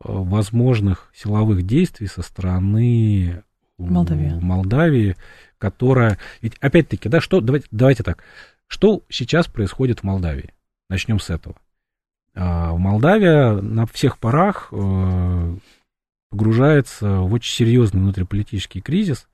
[0.00, 3.42] возможных силовых действий со стороны
[3.78, 5.16] Молдавии, Молдавии
[5.58, 6.18] которая...
[6.42, 7.40] Ведь опять-таки, да, что...
[7.40, 8.22] Давайте, давайте так.
[8.66, 10.52] Что сейчас происходит в Молдавии?
[10.88, 11.56] Начнем с этого.
[12.34, 15.56] А, Молдавия на всех парах э,
[16.30, 19.28] погружается в очень серьезный внутриполитический кризис,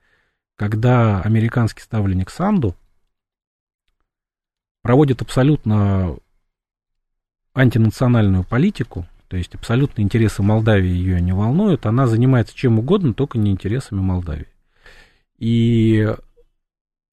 [0.56, 2.76] когда американский ставленник Санду
[4.82, 6.16] проводит абсолютно
[7.54, 13.38] антинациональную политику, то есть абсолютно интересы Молдавии ее не волнуют, она занимается чем угодно, только
[13.38, 14.48] не интересами Молдавии.
[15.38, 16.06] И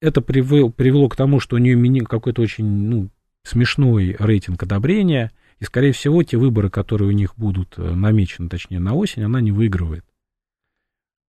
[0.02, 3.08] это привело, привело к тому, что у нее какой-то очень ну,
[3.42, 8.80] смешной рейтинг одобрения, и, скорее всего, те выборы, которые у них будут э, намечены, точнее,
[8.80, 10.04] на осень, она не выигрывает.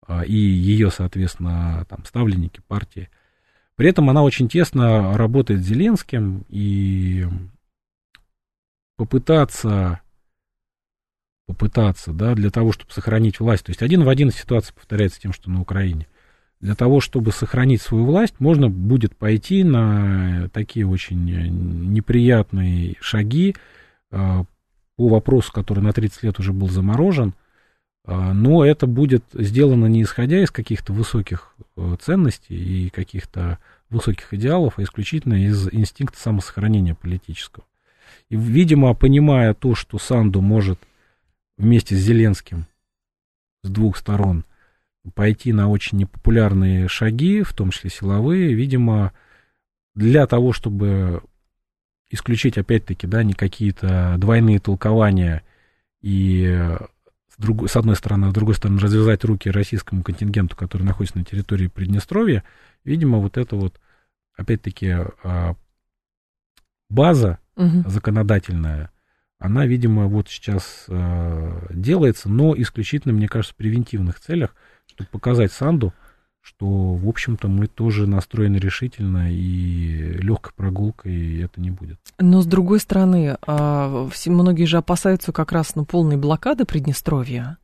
[0.07, 3.07] А, и ее, соответственно, там, ставленники партии–
[3.75, 7.25] при этом она очень тесно работает с Зеленским, и
[8.95, 10.01] попытаться,
[11.51, 15.33] попытаться, да, для того, чтобы сохранить власть, то есть один в один ситуация повторяется тем,
[15.33, 16.07] что на Украине.
[16.61, 21.25] Для того, чтобы сохранить свою власть, можно будет пойти на такие очень
[21.91, 23.55] неприятные шаги
[24.11, 24.43] э,
[24.95, 27.33] по вопросу, который на 30 лет уже был заморожен,
[28.05, 33.57] э, но это будет сделано не исходя из каких-то высоких э, ценностей и каких-то
[33.89, 37.65] высоких идеалов, а исключительно из инстинкта самосохранения политического.
[38.29, 40.79] И, видимо, понимая то, что Санду может
[41.61, 42.65] вместе с Зеленским
[43.63, 44.45] с двух сторон
[45.13, 49.13] пойти на очень непопулярные шаги, в том числе силовые, видимо,
[49.95, 51.21] для того, чтобы
[52.09, 55.43] исключить, опять-таки, да, не какие-то двойные толкования
[56.01, 56.45] и
[57.29, 61.17] с, друг, с одной стороны, а с другой стороны, развязать руки российскому контингенту, который находится
[61.17, 62.43] на территории Приднестровья,
[62.83, 63.79] видимо, вот это вот,
[64.35, 64.89] опять-таки,
[65.23, 65.55] а,
[66.89, 67.87] база угу.
[67.87, 68.91] законодательная,
[69.41, 75.51] она, видимо, вот сейчас а, делается, но исключительно, мне кажется, в превентивных целях, чтобы показать
[75.51, 75.93] Санду,
[76.41, 81.97] что, в общем-то, мы тоже настроены решительно, и легкой прогулкой это не будет.
[82.19, 87.57] Но, с другой стороны, а, многие же опасаются как раз ну, полной блокады Приднестровья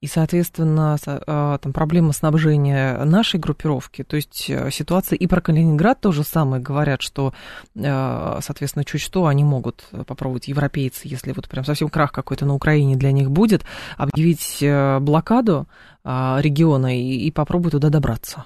[0.00, 6.00] и, соответственно, а, там проблема снабжения нашей группировки, то есть э, ситуация и про Калининград
[6.00, 7.32] тоже самое говорят, что,
[7.74, 12.54] э, соответственно, чуть что они могут попробовать, европейцы, если вот прям совсем крах какой-то на
[12.54, 13.64] Украине для них будет,
[13.96, 15.66] объявить э, блокаду
[16.04, 18.44] а, региона и, и попробовать туда добраться.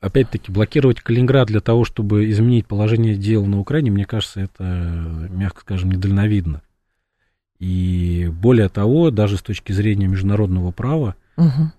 [0.00, 4.62] Опять-таки, блокировать Калининград для того, чтобы изменить положение дел на Украине, мне кажется, это,
[5.30, 6.62] мягко скажем, недальновидно.
[7.64, 11.72] И более того, даже с точки зрения международного права, угу.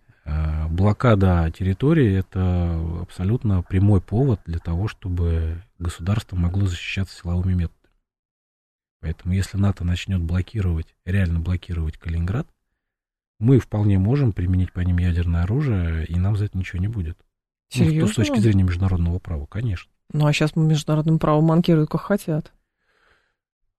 [0.71, 7.93] блокада территории это абсолютно прямой повод для того, чтобы государство могло защищаться силовыми методами.
[8.99, 12.47] Поэтому если НАТО начнет блокировать, реально блокировать Калининград,
[13.37, 17.15] мы вполне можем применить по ним ядерное оружие, и нам за это ничего не будет.
[17.69, 18.07] Серьезно?
[18.07, 19.91] Ну, с точки зрения международного права, конечно.
[20.11, 22.54] Ну, а сейчас международным правом манкируют как хотят.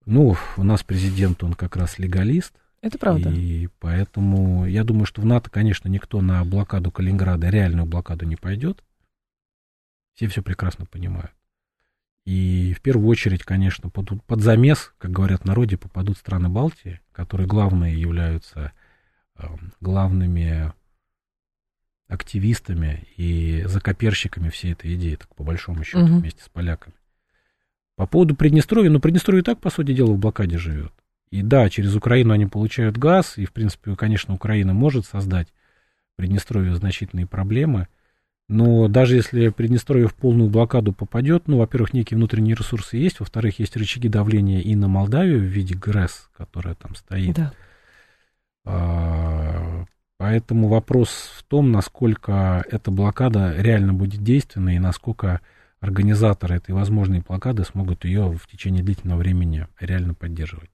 [0.07, 2.55] Ну, у нас президент, он как раз легалист.
[2.81, 3.31] Это правда.
[3.31, 8.37] И поэтому я думаю, что в НАТО, конечно, никто на блокаду Калининграда, реальную блокаду не
[8.37, 8.85] пойдет.
[10.15, 11.33] Все все прекрасно понимают.
[12.25, 17.01] И в первую очередь, конечно, под, под замес, как говорят в народе, попадут страны Балтии,
[17.13, 18.73] которые главные являются
[19.37, 19.47] э,
[19.81, 20.73] главными
[22.09, 26.19] активистами и закоперщиками всей этой идеи, так по большому счету, угу.
[26.19, 26.95] вместе с поляками.
[27.97, 30.93] По поводу Приднестровья, ну, Приднестровье и так, по сути дела, в блокаде живет.
[31.31, 35.49] И да, через Украину они получают газ, и, в принципе, конечно, Украина может создать
[36.17, 37.89] Приднестровью значительные проблемы.
[38.49, 43.59] Но даже если Приднестровье в полную блокаду попадет, ну, во-первых, некие внутренние ресурсы есть, во-вторых,
[43.59, 47.35] есть рычаги давления и на Молдавию в виде ГРЭС, которая там стоит.
[47.35, 47.53] Да.
[48.65, 49.85] А,
[50.19, 55.41] поэтому вопрос в том, насколько эта блокада реально будет действенной и насколько
[55.81, 60.71] организаторы этой возможной блокады смогут ее в течение длительного времени реально поддерживать.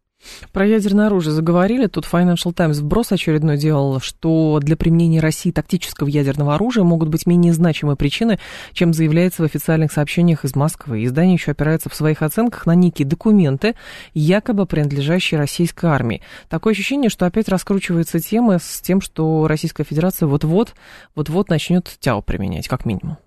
[0.53, 1.87] Про ядерное оружие заговорили.
[1.87, 7.27] Тут Financial Times вброс очередной делал, что для применения России тактического ядерного оружия могут быть
[7.27, 8.39] менее значимые причины,
[8.73, 11.05] чем заявляется в официальных сообщениях из Москвы.
[11.05, 13.75] Издание еще опирается в своих оценках на некие документы,
[14.15, 16.23] якобы принадлежащие российской армии.
[16.49, 20.75] Такое ощущение, что опять раскручивается тема с тем, что Российская Федерация вот-вот,
[21.15, 23.19] вот-вот начнет ТЯО применять, как минимум.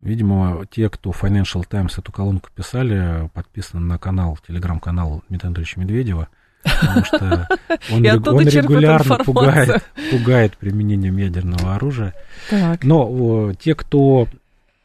[0.00, 6.28] Видимо, те, кто Financial Times эту колонку писали, подписаны на канал, телеграм-канал Дмитрия Анатольевича Медведева,
[6.62, 7.48] потому что
[7.92, 12.14] он, он регулярно пугает, пугает применением ядерного оружия.
[12.48, 12.82] Так.
[12.82, 14.26] Но те, кто,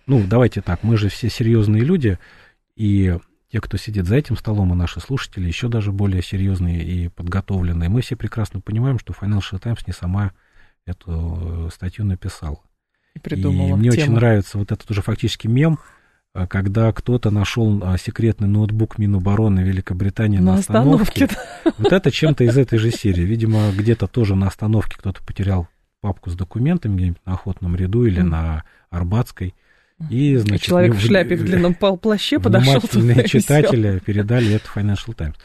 [0.05, 2.19] ну, давайте так, мы же все серьезные люди,
[2.75, 3.17] и
[3.49, 7.87] те, кто сидит за этим столом, и наши слушатели, еще даже более серьезные и подготовленные,
[7.87, 10.33] мы все прекрасно понимаем, что Financial Times не сама
[10.85, 12.59] эту статью написала.
[13.15, 14.03] И, придумала и мне тему.
[14.03, 15.79] очень нравится вот этот уже фактически мем,
[16.33, 21.25] а, когда кто-то нашел а, секретный ноутбук Минобороны Великобритании на, на остановке.
[21.25, 21.73] остановке.
[21.77, 23.23] Вот это чем-то из этой же серии.
[23.23, 25.67] Видимо, где-то тоже на остановке кто-то потерял
[26.01, 28.25] папку с документами где-нибудь на охотном ряду или mm.
[28.25, 29.55] на Арбатской.
[30.09, 35.35] И, значит, человек в шляпе в длинном плаще подошел туда читатели передали это Financial Times.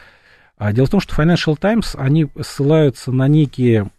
[0.57, 3.89] А дело в том, что Financial Times, они ссылаются на некие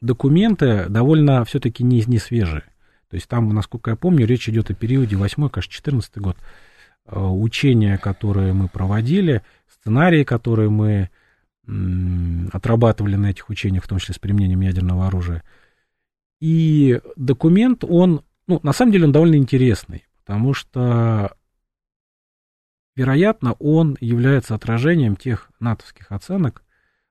[0.00, 2.62] документы довольно все-таки не, не свежие.
[3.10, 6.36] То есть там, насколько я помню, речь идет о периоде 8 кажется, 14 год.
[7.06, 11.10] Э, учения, которые мы проводили, сценарии, которые мы
[12.52, 15.42] отрабатывали на этих учениях, в том числе с применением ядерного оружия.
[16.38, 21.36] И документ, он, ну, на самом деле он довольно интересный, потому что,
[22.94, 26.62] вероятно, он является отражением тех натовских оценок,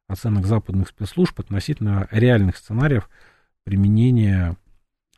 [0.08, 3.10] оценок западных спецслужб относительно реальных сценариев
[3.64, 4.56] применения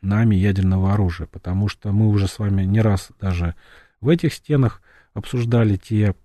[0.02, 3.56] нами ядерного оружия, потому что мы уже с вами не раз даже
[4.02, 4.82] в этих стенах
[5.14, 6.16] обсуждали те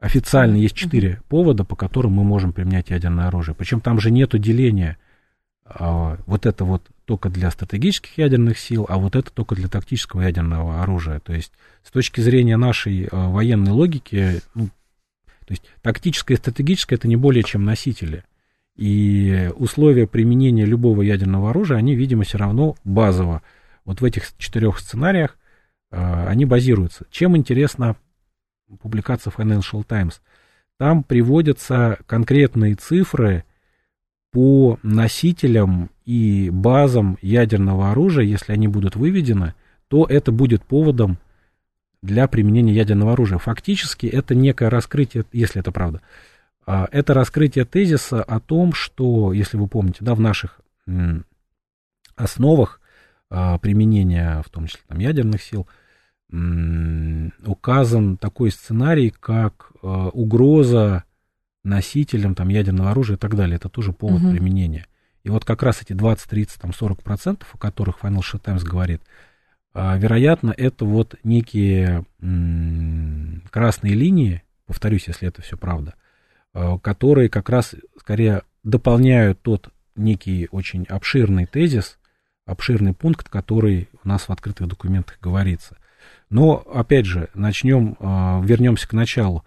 [0.00, 3.54] официально есть четыре повода, по которым мы можем применять ядерное оружие.
[3.54, 4.98] Причем там же нету деления
[5.64, 10.22] а, вот это вот только для стратегических ядерных сил, а вот это только для тактического
[10.22, 11.20] ядерного оружия.
[11.20, 11.52] То есть
[11.84, 14.66] с точки зрения нашей а, военной логики, ну,
[15.46, 18.24] то есть тактическое и стратегическое это не более чем носители.
[18.80, 23.42] И условия применения любого ядерного оружия, они, видимо, все равно базово.
[23.84, 25.36] Вот в этих четырех сценариях
[25.90, 27.04] э, они базируются.
[27.10, 27.96] Чем интересна
[28.80, 30.22] публикация Financial Times?
[30.78, 33.44] Там приводятся конкретные цифры
[34.32, 38.24] по носителям и базам ядерного оружия.
[38.24, 39.52] Если они будут выведены,
[39.88, 41.18] то это будет поводом
[42.02, 43.36] для применения ядерного оружия.
[43.36, 46.00] Фактически это некое раскрытие, если это правда,
[46.90, 50.60] это раскрытие тезиса о том, что, если вы помните, да, в наших
[52.16, 52.80] основах
[53.30, 55.66] а, применения, в том числе там, ядерных сил,
[57.44, 61.04] указан такой сценарий, как а, угроза
[61.64, 63.56] носителям там, ядерного оружия и так далее.
[63.56, 64.30] Это тоже повод угу.
[64.30, 64.86] применения.
[65.22, 69.02] И вот как раз эти 20, 30, там, 40 процентов, о которых Financial Times говорит,
[69.74, 72.04] вероятно, это вот некие
[73.50, 76.09] красные линии, повторюсь, если это все правда, Э,
[76.52, 81.98] которые как раз скорее дополняют тот некий очень обширный тезис,
[82.46, 85.76] обширный пункт, который у нас в открытых документах говорится.
[86.30, 89.44] Но, опять же, начнем, э, вернемся к началу.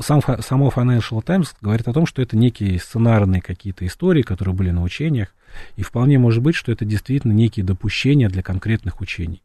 [0.00, 4.70] Сам, само Financial Times говорит о том, что это некие сценарные какие-то истории, которые были
[4.70, 5.34] на учениях,
[5.76, 9.42] и вполне может быть, что это действительно некие допущения для конкретных учений.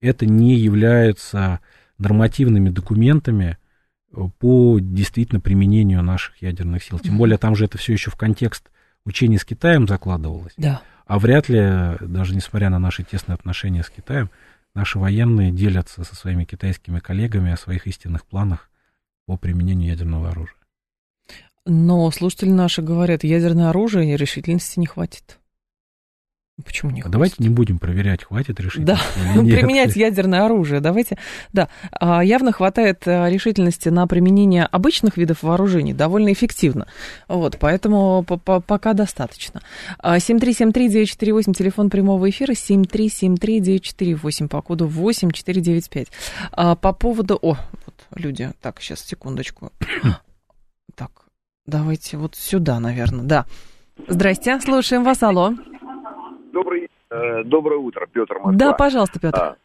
[0.00, 1.58] Это не являются
[1.98, 3.58] нормативными документами,
[4.38, 6.98] по действительно применению наших ядерных сил.
[6.98, 8.70] Тем более там же это все еще в контекст
[9.04, 10.54] учений с Китаем закладывалось.
[10.56, 10.82] Да.
[11.06, 14.30] А вряд ли, даже несмотря на наши тесные отношения с Китаем,
[14.74, 18.70] наши военные делятся со своими китайскими коллегами о своих истинных планах
[19.26, 20.56] по применению ядерного оружия.
[21.66, 25.38] Но слушатели наши говорят, ядерное оружие решительности не хватит.
[26.62, 28.84] Почему не а Давайте не будем проверять, хватит решить.
[28.84, 29.00] Да,
[29.34, 30.80] применять ядерное оружие.
[30.80, 31.18] Давайте,
[31.52, 31.68] да.
[31.90, 36.86] А, явно хватает э, решительности на применение обычных видов вооружений довольно эффективно.
[37.26, 39.62] Вот, поэтому пока достаточно.
[40.00, 46.06] 7373948, а, телефон прямого эфира, 7373948, по коду 8495.
[46.52, 47.36] А, по поводу...
[47.42, 49.72] О, вот люди, так, сейчас, секундочку.
[50.96, 51.10] Так,
[51.66, 53.46] давайте вот сюда, наверное, да.
[54.06, 55.54] Здрасте, слушаем вас, алло.
[57.14, 58.52] Э, доброе утро, Петр Москва.
[58.52, 59.38] Да, пожалуйста, Петр.
[59.38, 59.56] А,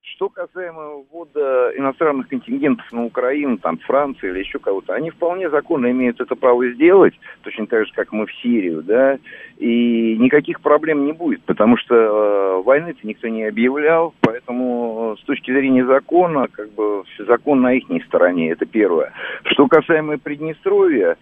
[0.00, 5.90] что касаемо ввода иностранных контингентов на Украину, там, Франции или еще кого-то, они вполне законно
[5.90, 9.18] имеют это право сделать, точно так же, как мы в Сирию, да,
[9.58, 15.24] и никаких проблем не будет, потому что э, войны-то никто не объявлял, поэтому э, с
[15.26, 19.12] точки зрения закона, как бы, закон на их стороне, это первое.
[19.44, 21.18] Что касаемо Приднестровья,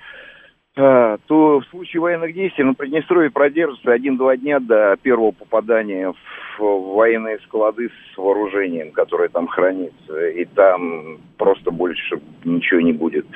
[1.27, 6.13] то в случае военных действий на Приднестровье продержится один-два дня до первого попадания
[6.59, 13.27] в военные склады с вооружением, которое там хранится, и там просто больше ничего не будет.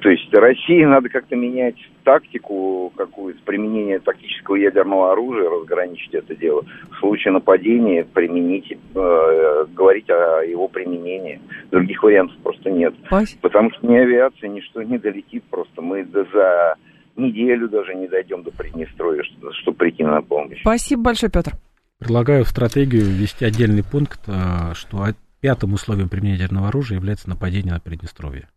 [0.00, 6.64] То есть России надо как-то менять тактику какую-то, применение тактического ядерного оружия, разграничить это дело.
[6.90, 11.40] В случае нападения применить, э, говорить о его применении.
[11.70, 12.94] Других вариантов просто нет.
[13.40, 15.82] Потому что ни авиация, ничто не долетит просто.
[15.82, 16.76] Мы за
[17.18, 19.22] неделю даже не дойдем до Приднестровья,
[19.62, 20.60] чтобы, прийти на помощь.
[20.60, 21.52] Спасибо большое, Петр.
[21.98, 25.06] Предлагаю в стратегию ввести отдельный пункт, а, что
[25.40, 28.48] пятым условием применения ядерного оружия является нападение на Приднестровье.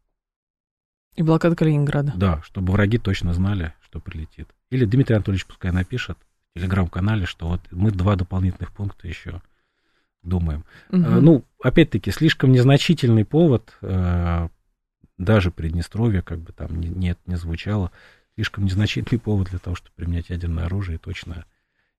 [1.16, 2.14] И блокада Калининграда.
[2.16, 4.48] Да, чтобы враги точно знали, что прилетит.
[4.70, 6.18] Или Дмитрий Анатольевич пускай напишет
[6.54, 9.42] в телеграм-канале, что вот мы два дополнительных пункта еще
[10.24, 10.64] думаем.
[10.90, 11.00] Угу.
[11.00, 14.50] Ну, опять-таки, слишком незначительный повод, а,
[15.18, 17.92] даже Приднестровье, как бы там нет, не звучало,
[18.36, 21.46] слишком незначительный повод для того, чтобы применять ядерное оружие, и точно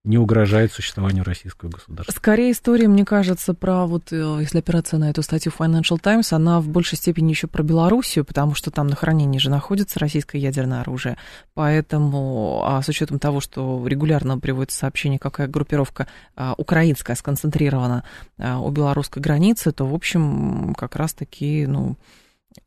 [0.05, 2.13] не угрожает существованию российского государства.
[2.13, 6.61] Скорее история, мне кажется, про вот, э, если опираться на эту статью Financial Times, она
[6.61, 10.81] в большей степени еще про Белоруссию, потому что там на хранении же находится российское ядерное
[10.81, 11.19] оружие.
[11.55, 18.03] Поэтому, а с учетом того, что регулярно приводится сообщение, какая группировка а, украинская сконцентрирована
[18.39, 21.97] а, у белорусской границы, то, в общем, как раз-таки, ну,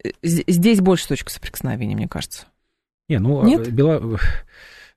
[0.06, 2.46] э, здесь больше точка соприкосновения, мне кажется.
[3.08, 3.72] Не, ну, Нет?
[3.72, 4.20] Бело...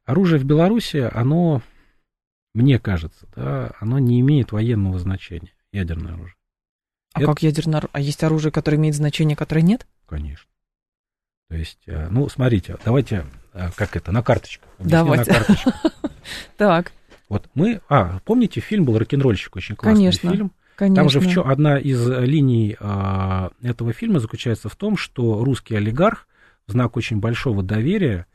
[0.05, 1.63] оружие в Беларуси, оно,
[2.55, 6.35] мне кажется, да, оно не имеет военного значения, ядерное оружие.
[7.13, 7.29] А Это...
[7.29, 7.91] как ядерное оружие?
[7.93, 9.87] А есть оружие, которое имеет значение, которое нет?
[10.07, 10.49] Конечно.
[11.49, 14.69] То есть, э, ну, смотрите, давайте, э, как это, на карточках.
[14.79, 15.33] Давайте.
[15.33, 15.93] На.
[16.59, 16.93] Так.
[17.31, 20.31] Вот мы, а, помните, фильм был «Рок-н-ролльщик», очень классный Конечно.
[20.31, 20.53] фильм.
[20.77, 21.03] Конечно.
[21.03, 25.75] Там же в чё, одна из линий а, этого фильма заключается в том, что русский
[25.75, 26.29] олигарх
[26.69, 28.27] знак очень большого доверия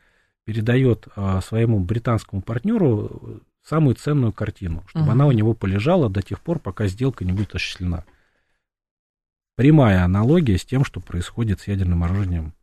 [0.45, 5.11] передает а, своему британскому партнеру самую ценную картину, чтобы uh-huh.
[5.11, 8.03] она у него полежала до тех пор, пока сделка не будет осуществлена.
[9.55, 12.53] Прямая аналогия с тем, что происходит с ядерным оружием.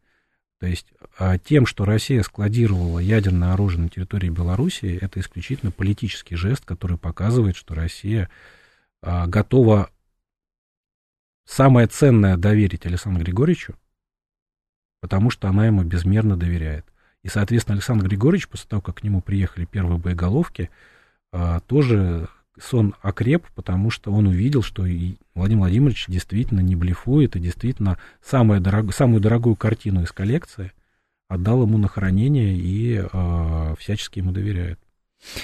[0.58, 6.36] То есть а, тем, что Россия складировала ядерное оружие на территории Белоруссии, это исключительно политический
[6.36, 8.28] жест, который показывает, что Россия
[9.00, 9.88] а, готова
[11.46, 13.74] самое ценное доверить Александру Григорьевичу,
[15.00, 16.84] потому что она ему безмерно доверяет.
[17.22, 20.70] И, соответственно, Александр Григорьевич, после того, как к нему приехали первые боеголовки,
[21.32, 22.28] а, тоже
[22.58, 24.82] сон окреп, потому что он увидел, что
[25.34, 30.72] Владимир Владимирович действительно не блефует, и действительно самую, дорог, самую дорогую картину из коллекции
[31.28, 34.80] отдал ему на хранение и э, всячески ему доверяет.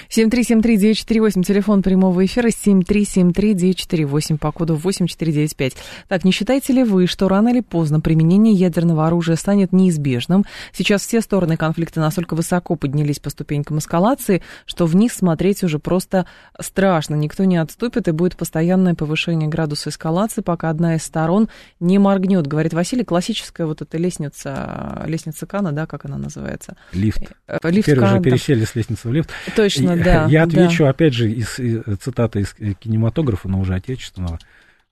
[0.08, 5.74] 7373948, телефон прямого эфира, 7373948, по коду 8495.
[6.08, 10.44] Так, не считаете ли вы, что рано или поздно применение ядерного оружия станет неизбежным?
[10.72, 16.26] Сейчас все стороны конфликта настолько высоко поднялись по ступенькам эскалации, что вниз смотреть уже просто
[16.60, 17.14] страшно.
[17.14, 21.48] Никто не отступит, и будет постоянное повышение градуса эскалации, пока одна из сторон
[21.80, 22.46] не моргнет.
[22.46, 26.76] Говорит Василий, классическая вот эта лестница, лестница Кана, да, как она называется?
[26.92, 27.32] Лифт.
[27.46, 29.30] Э, лифт Теперь Кан, уже пересели с лестницы в лифт.
[29.54, 30.26] То Точно, да.
[30.28, 30.90] Я отвечу, да.
[30.90, 34.38] опять же, из, из цитаты из кинематографа, но уже отечественного.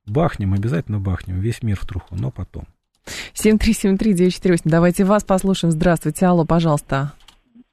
[0.07, 2.65] Бахнем, обязательно бахнем, весь мир в труху, но потом.
[3.35, 5.73] 7373948, давайте вас послушаем.
[5.73, 7.13] Здравствуйте, алло, пожалуйста.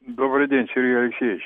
[0.06, 1.44] Добрый день, Сергей Алексеевич.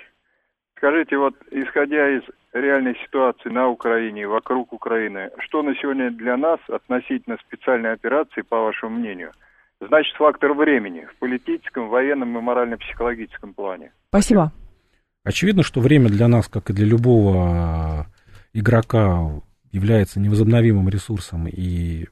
[0.77, 2.21] Скажите, вот исходя из
[2.53, 8.61] реальной ситуации на Украине, вокруг Украины, что на сегодня для нас относительно специальной операции, по
[8.61, 9.31] вашему мнению,
[9.79, 13.91] значит фактор времени в политическом, военном и морально-психологическом плане?
[14.09, 14.51] Спасибо.
[15.25, 18.07] Очевидно, что время для нас, как и для любого
[18.53, 22.05] игрока, является невозобновимым ресурсом, и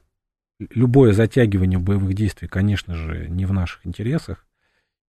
[0.58, 4.48] любое затягивание боевых действий, конечно же, не в наших интересах,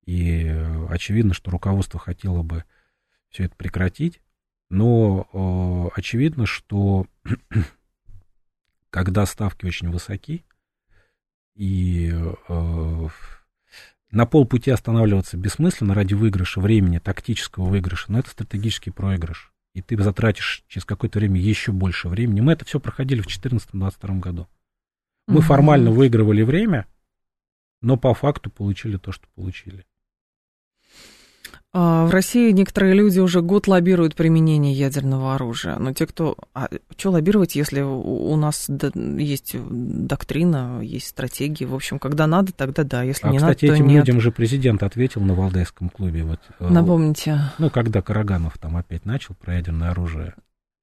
[0.06, 0.47] и
[0.88, 2.64] очевидно, что руководство хотело бы
[3.30, 4.22] все это прекратить.
[4.70, 7.08] Но э, очевидно, что
[8.91, 10.45] когда ставки очень высоки,
[11.56, 13.08] и э,
[14.16, 19.51] на полпути останавливаться бессмысленно ради выигрыша времени, тактического выигрыша, но это стратегический проигрыш.
[19.74, 22.39] И ты затратишь через какое-то время еще больше времени.
[22.39, 24.47] Мы это все проходили в 2014-2022 году.
[25.28, 25.41] Мы mm-hmm.
[25.41, 26.88] формально выигрывали время,
[27.82, 29.86] но по факту получили то, что получили.
[31.78, 35.78] А, в России некоторые люди уже год лоббируют применение ядерного оружия.
[35.78, 36.38] Но те, кто...
[36.53, 41.65] А что лоббировать, если у нас есть доктрина, есть стратегии?
[41.65, 43.03] В общем, когда надо, тогда да.
[43.03, 44.05] Если а, не кстати, надо, то этим нет.
[44.05, 46.23] людям же президент ответил на Валдайском клубе.
[46.23, 47.41] Вот, э, Напомните.
[47.57, 50.34] Ну, когда Караганов там опять начал про ядерное оружие.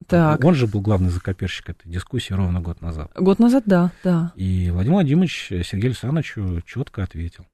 [0.07, 0.45] Так.
[0.45, 3.11] Он же был главный закоперщик этой дискуссии ровно год назад.
[3.15, 4.33] Год назад, да, да.
[4.37, 7.47] И Владимир Владимирович Сергею Александровичу четко ответил.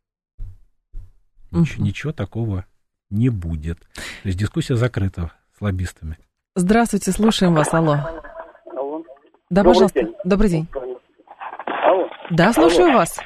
[1.52, 1.86] Ничего, угу.
[1.86, 2.64] ничего такого
[3.10, 3.78] не будет.
[4.22, 6.18] То есть дискуссия закрыта с лоббистами.
[6.54, 7.96] Здравствуйте, слушаем вас, алло.
[8.76, 9.04] Алло.
[9.50, 10.00] Да, Добрый пожалуйста.
[10.00, 10.14] день.
[10.24, 10.66] Добрый день.
[11.84, 12.08] Алло.
[12.30, 12.98] Да, слушаю Алло.
[12.98, 13.20] вас.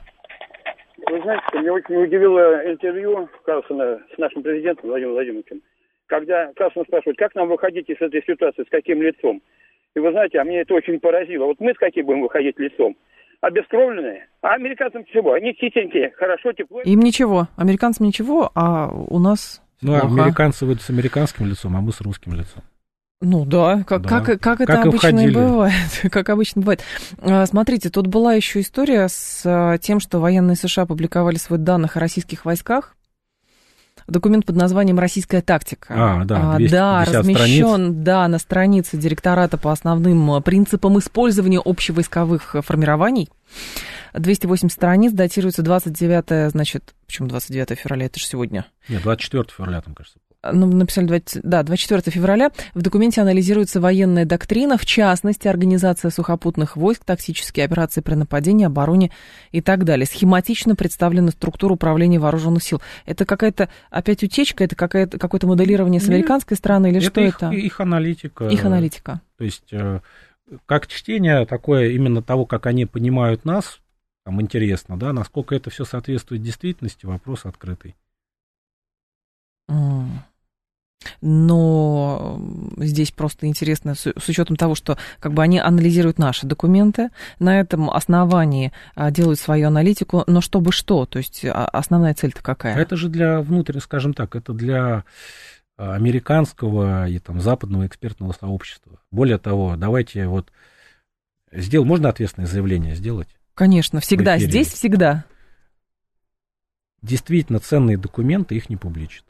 [1.10, 5.60] Вы знаете, меня очень удивило интервью Карлсона с нашим президентом Владимиром Владимировичем,
[6.06, 9.42] когда Карлсон спрашивает, как нам выходить из этой ситуации, с каким лицом.
[9.94, 11.46] И вы знаете, а мне это очень поразило.
[11.46, 12.96] Вот мы с каким будем выходить лицом?
[13.40, 14.28] Обескровленные.
[14.40, 15.32] А американцам чего?
[15.32, 16.80] Они чистенькие, хорошо, тепло.
[16.82, 17.48] Им ничего.
[17.56, 20.22] Американцам ничего, а у нас Ну, а плохо.
[20.22, 22.62] американцы выйдут с американским лицом, а мы с русским лицом.
[23.20, 24.08] Ну да, как, Да.
[24.20, 25.74] как, как это Как обычно и бывает.
[26.10, 26.82] Как обычно бывает.
[27.20, 31.96] А, Смотрите, тут была еще история с а, тем, что военные США публиковали свой данных
[31.96, 32.96] о российских войсках.
[34.08, 35.86] Документ под названием «Российская тактика».
[35.90, 37.38] А, да, А, 250 да, страниц.
[37.38, 43.30] размещен, да, на странице директората по основным принципам использования общевойсковых формирований.
[44.14, 48.66] 208 страниц, датируется 29, значит, почему 29 февраля, это же сегодня.
[48.88, 50.18] Нет, 24 февраля там, кажется.
[50.18, 50.32] было.
[50.50, 52.50] Ну, написали 20, да, 24 февраля.
[52.74, 59.12] В документе анализируется военная доктрина, в частности, организация сухопутных войск, тактические операции при нападении, обороне
[59.52, 60.04] и так далее.
[60.04, 62.82] Схематично представлена структура управления вооруженных сил.
[63.06, 66.14] Это какая-то опять утечка, это какая-то, какое-то моделирование с Нет.
[66.14, 67.50] американской стороны или это что их, это?
[67.50, 68.48] их аналитика.
[68.48, 69.20] Их аналитика.
[69.38, 70.00] То есть, э,
[70.66, 73.78] как чтение такое именно того, как они понимают нас,
[74.24, 77.96] там интересно, да, насколько это все соответствует действительности, вопрос открытый.
[81.20, 82.40] Но
[82.76, 87.60] здесь просто интересно, с, с учетом того, что как бы они анализируют наши документы, на
[87.60, 92.76] этом основании а, делают свою аналитику, но чтобы что, то есть а, основная цель-то какая?
[92.76, 95.04] Это же для внутреннего, скажем так, это для
[95.76, 99.00] а, американского и там западного экспертного сообщества.
[99.10, 100.52] Более того, давайте вот
[101.52, 103.28] сделать, можно ответственное заявление сделать?
[103.54, 104.50] Конечно, всегда, эфире.
[104.50, 105.24] здесь всегда.
[107.02, 109.24] Действительно ценные документы их не публичат.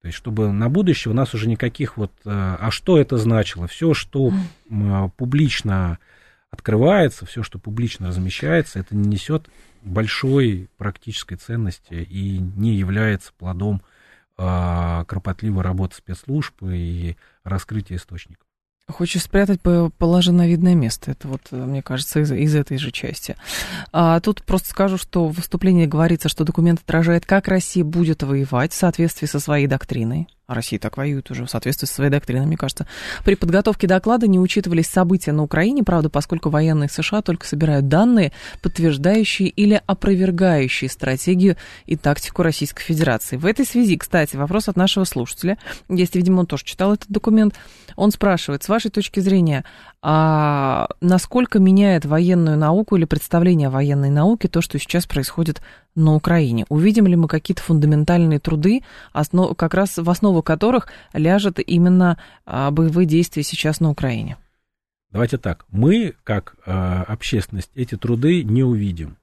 [0.00, 2.12] То есть, чтобы на будущее у нас уже никаких вот...
[2.24, 3.68] э, А что это значило?
[3.68, 4.32] Все, что
[4.68, 5.98] м, публично
[6.50, 9.48] открывается, все, что публично размещается, это не несет
[9.82, 13.82] большой практической ценности и не является плодом
[14.36, 18.41] а, кропотливой работы спецслужб и раскрытия источников.
[18.88, 21.12] Хочешь спрятать, по- положи на видное место.
[21.12, 23.36] Это вот, э, мне кажется, из, из этой же части.
[23.92, 28.72] А, тут просто скажу, что в выступлении говорится, что документ отражает, как Россия будет воевать
[28.72, 30.28] в соответствии со своей доктриной.
[30.54, 32.86] Россия так воюет уже в соответствии со своей доктриной, мне кажется.
[33.24, 38.32] При подготовке доклада не учитывались события на Украине, правда, поскольку военные США только собирают данные,
[38.62, 43.36] подтверждающие или опровергающие стратегию и тактику Российской Федерации.
[43.36, 45.58] В этой связи, кстати, вопрос от нашего слушателя.
[45.88, 47.54] Есть, видимо, он тоже читал этот документ.
[47.96, 49.64] Он спрашивает, с вашей точки зрения,
[50.00, 55.60] а насколько меняет военную науку или представление о военной науке то, что сейчас происходит
[55.94, 56.64] на Украине?
[56.68, 58.82] Увидим ли мы какие-то фундаментальные труды,
[59.12, 64.36] основ, как раз в основу которых ляжет именно а, боевые действия сейчас на Украине?
[65.10, 69.18] Давайте так, мы, как э, общественность, эти труды не увидим,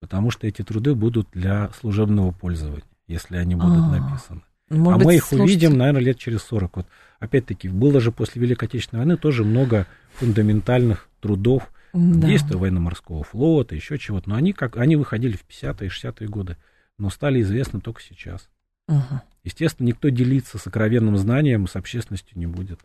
[0.00, 4.42] потому что эти труды будут для служебного пользования, если они будут А, написаны.
[4.70, 6.76] Может а быть, мы их слушатель- увидим, наверное, лет через 40.
[6.78, 6.86] Вот,
[7.20, 12.26] опять-таки, было же после Великой Отечественной войны тоже много фундаментальных трудов, Да.
[12.26, 14.30] действия военно-морского флота, еще чего-то.
[14.30, 16.56] Но они, как, они выходили в 50-е, 60-е годы,
[16.98, 18.48] но стали известны только сейчас.
[18.88, 19.20] Мгм.
[19.44, 22.80] Естественно, никто делиться сокровенным знанием с общественностью не будет.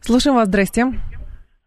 [0.00, 0.86] Слушаем вас, здрасте.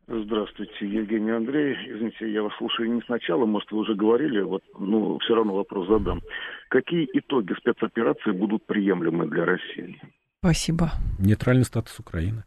[0.07, 1.73] Здравствуйте, Евгений Андрей.
[1.87, 5.87] Извините, я вас слушаю не сначала, может, вы уже говорили, вот, ну, все равно вопрос
[5.87, 6.21] задам.
[6.69, 10.01] Какие итоги спецоперации будут приемлемы для России?
[10.39, 10.91] Спасибо.
[11.17, 12.43] Нейтральный статус Украины.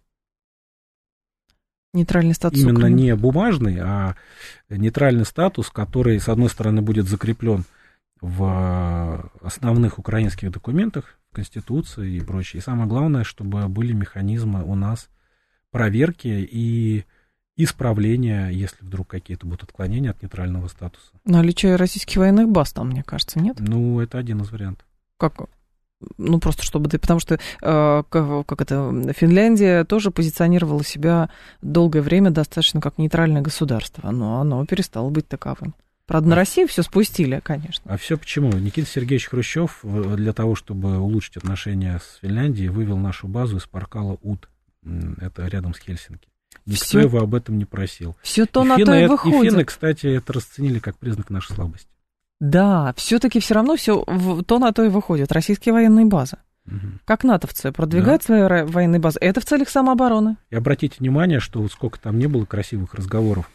[1.95, 3.01] Нейтральный статус Именно Украины.
[3.01, 4.17] не бумажный, а
[4.69, 7.65] нейтральный статус, который, с одной стороны, будет закреплен
[8.21, 12.61] в основных украинских документах, в Конституции и прочее.
[12.61, 15.09] И самое главное, чтобы были механизмы у нас
[15.71, 17.05] проверки и
[17.57, 21.13] исправления, если вдруг какие-то будут отклонения от нейтрального статуса.
[21.25, 23.57] Наличие российских военных баз там, мне кажется, нет?
[23.61, 24.87] Ну, это один из вариантов.
[25.17, 25.35] Как?
[26.19, 26.99] Ну, просто чтобы ты...
[26.99, 31.31] Потому что, э, как, как это, Финляндия тоже позиционировала себя
[31.63, 35.75] долгое время достаточно как нейтральное государство, но оно перестало быть таковым.
[36.07, 37.91] Правда, на Россию все спустили, конечно.
[37.91, 38.53] А все почему?
[38.53, 44.19] Никита Сергеевич Хрущев для того, чтобы улучшить отношения с Финляндией, вывел нашу базу из Паркала
[44.21, 44.49] УТ.
[45.19, 46.29] Это рядом с Хельсинки.
[46.67, 48.17] Никто все, его об этом не просил.
[48.23, 49.45] Все то и на финны, то и выходит.
[49.45, 51.89] И финны, кстати, это расценили как признак нашей слабости.
[52.45, 54.05] Да, все-таки все равно все
[54.47, 55.33] то на то и выходит.
[55.33, 56.37] Российские военные базы.
[56.67, 56.77] Угу.
[57.07, 58.27] Как натовцы продвигают да.
[58.27, 59.19] свои военные базы.
[59.23, 60.37] Это в целях самообороны.
[60.51, 63.51] И обратите внимание, что сколько там не было красивых разговоров.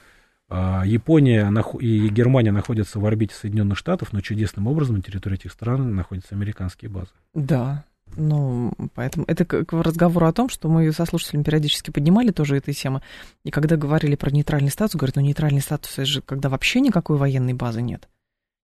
[0.50, 5.52] А, Япония и Германия находятся в орбите Соединенных Штатов, но чудесным образом на территории этих
[5.52, 7.12] стран находятся американские базы.
[7.36, 7.84] Да,
[8.18, 12.74] ну, поэтому это к разговору о том, что мы со слушателями периодически поднимали тоже этой
[12.74, 13.04] темы,
[13.44, 17.18] и когда говорили про нейтральный статус, говорят, ну, нейтральный статус, это же когда вообще никакой
[17.18, 18.10] военной базы нет.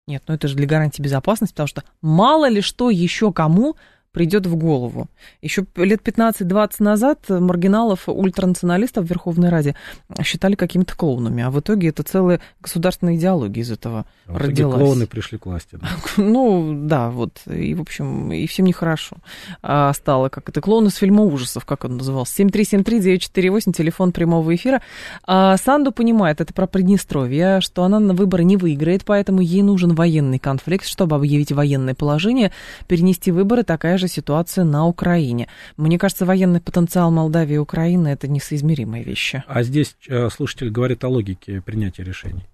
[0.07, 3.75] Нет, ну это же для гарантии безопасности, потому что мало ли что еще кому
[4.15, 5.09] придет в голову.
[5.41, 9.75] Еще лет 15-20 назад маргиналов, ультранационалистов в Верховной Раде
[10.23, 14.79] считали какими-то клоунами, а в итоге это целая государственная идеология из этого а родилась.
[14.79, 15.77] клоуны пришли к власти.
[15.81, 15.89] Да?
[16.17, 19.17] Ну, да, вот, и, в общем, и всем нехорошо
[19.61, 24.81] а, стало, как это, клоун из фильма ужасов, как он назывался, 7373948, телефон прямого эфира.
[25.25, 29.93] А Санду понимает, это про Приднестровье, что она на выборы не выиграет, поэтому ей нужен
[29.93, 32.53] военный конфликт, чтобы объявить военное положение,
[32.87, 35.47] перенести выборы, такая же же ситуация на Украине.
[35.77, 39.43] Мне кажется, военный потенциал Молдавии и Украины это несоизмеримые вещи.
[39.47, 42.45] А здесь э, слушатель говорит о логике принятия решений.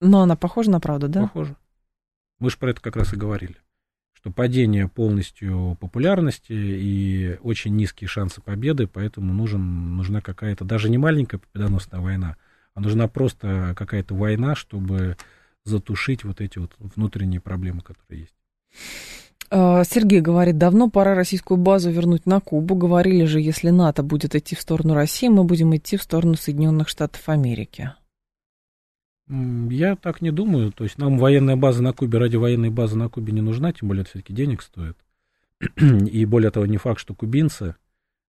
[0.00, 1.22] Но она похожа на правду, да?
[1.22, 1.56] Похоже.
[2.38, 3.56] Мы же про это как раз и говорили.
[4.12, 10.98] Что падение полностью популярности и очень низкие шансы победы, поэтому нужен, нужна какая-то, даже не
[10.98, 12.36] маленькая победоносная война,
[12.74, 15.16] а нужна просто какая-то война, чтобы
[15.64, 18.34] затушить вот эти вот внутренние проблемы, которые есть.
[19.50, 22.74] А, Сергей говорит, давно пора российскую базу вернуть на Кубу.
[22.74, 26.88] Говорили же, если НАТО будет идти в сторону России, мы будем идти в сторону Соединенных
[26.88, 27.92] Штатов Америки.
[29.28, 30.72] Я так не думаю.
[30.72, 33.88] То есть нам военная база на Кубе ради военной базы на Кубе не нужна, тем
[33.88, 34.96] более это все-таки денег стоит.
[35.76, 37.76] И более того, не факт, что кубинцы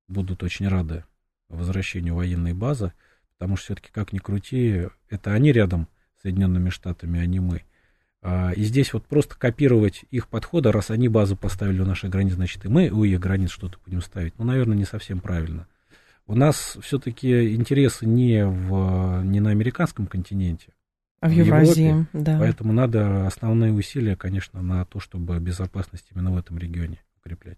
[0.08, 1.04] будут очень рады
[1.50, 2.94] возвращению военной базы,
[3.38, 5.88] потому что все-таки, как ни крути, это они рядом
[6.18, 7.64] с Соединенными Штатами, а не мы.
[8.22, 12.34] А, и здесь вот просто копировать их подходы, раз они базу поставили у наших границ,
[12.34, 14.38] значит, и мы у их границ что-то будем ставить.
[14.38, 15.68] Ну, наверное, не совсем правильно.
[16.26, 20.74] У нас все-таки интересы не, в, не на американском континенте,
[21.22, 22.40] а в, в Евразии, Европе, да.
[22.40, 27.58] Поэтому надо основные усилия, конечно, на то, чтобы безопасность именно в этом регионе укреплять.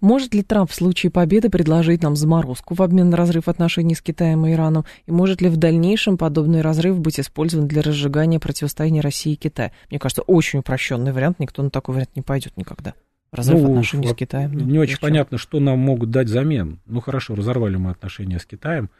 [0.00, 4.02] Может ли Трамп в случае победы предложить нам заморозку в обмен на разрыв отношений с
[4.02, 4.84] Китаем и Ираном?
[5.06, 9.72] И может ли в дальнейшем подобный разрыв быть использован для разжигания противостояния России и Китая?
[9.90, 12.94] Мне кажется, очень упрощенный вариант, никто на такой вариант не пойдет никогда.
[13.32, 14.52] Разрыв ну, отношений с Китаем.
[14.52, 15.08] Ну, не очень зачем?
[15.08, 16.80] понятно, что нам могут дать взамен.
[16.86, 18.90] Ну хорошо, разорвали мы отношения с Китаем,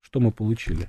[0.00, 0.88] что мы получили?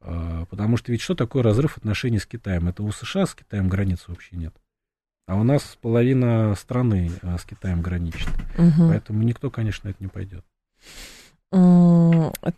[0.00, 2.68] А, потому что ведь что такое разрыв отношений с Китаем?
[2.68, 4.54] Это у США с Китаем границы вообще нет.
[5.28, 8.28] А у нас половина страны а, с Китаем граничит.
[8.56, 8.88] Угу.
[8.88, 10.42] Поэтому никто, конечно, это не пойдет.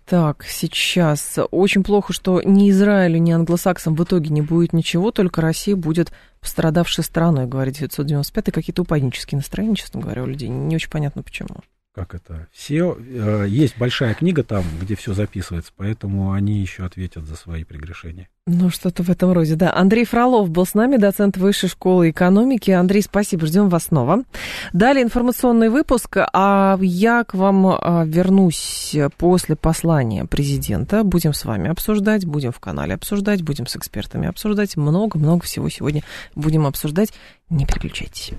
[0.06, 5.40] Так, сейчас очень плохо, что ни Израилю, ни англосаксам в итоге не будет ничего, только
[5.40, 10.48] Россия будет пострадавшей страной, говорит 995 какие-то упаднические настроения, честно говоря, у людей.
[10.48, 11.48] Не очень понятно, почему
[11.93, 17.24] как это, все, э, есть большая книга там, где все записывается, поэтому они еще ответят
[17.26, 18.28] за свои прегрешения.
[18.47, 19.72] Ну, что-то в этом роде, да.
[19.74, 22.70] Андрей Фролов был с нами, доцент Высшей школы экономики.
[22.70, 24.24] Андрей, спасибо, ждем вас снова.
[24.72, 31.05] Далее информационный выпуск, а я к вам а, вернусь после послания президента.
[31.05, 34.76] Будем с вами обсуждать, будем в канале обсуждать, будем с экспертами обсуждать.
[34.76, 36.03] Много-много всего сегодня
[36.34, 37.12] будем обсуждать.
[37.51, 38.32] Не переключайтесь.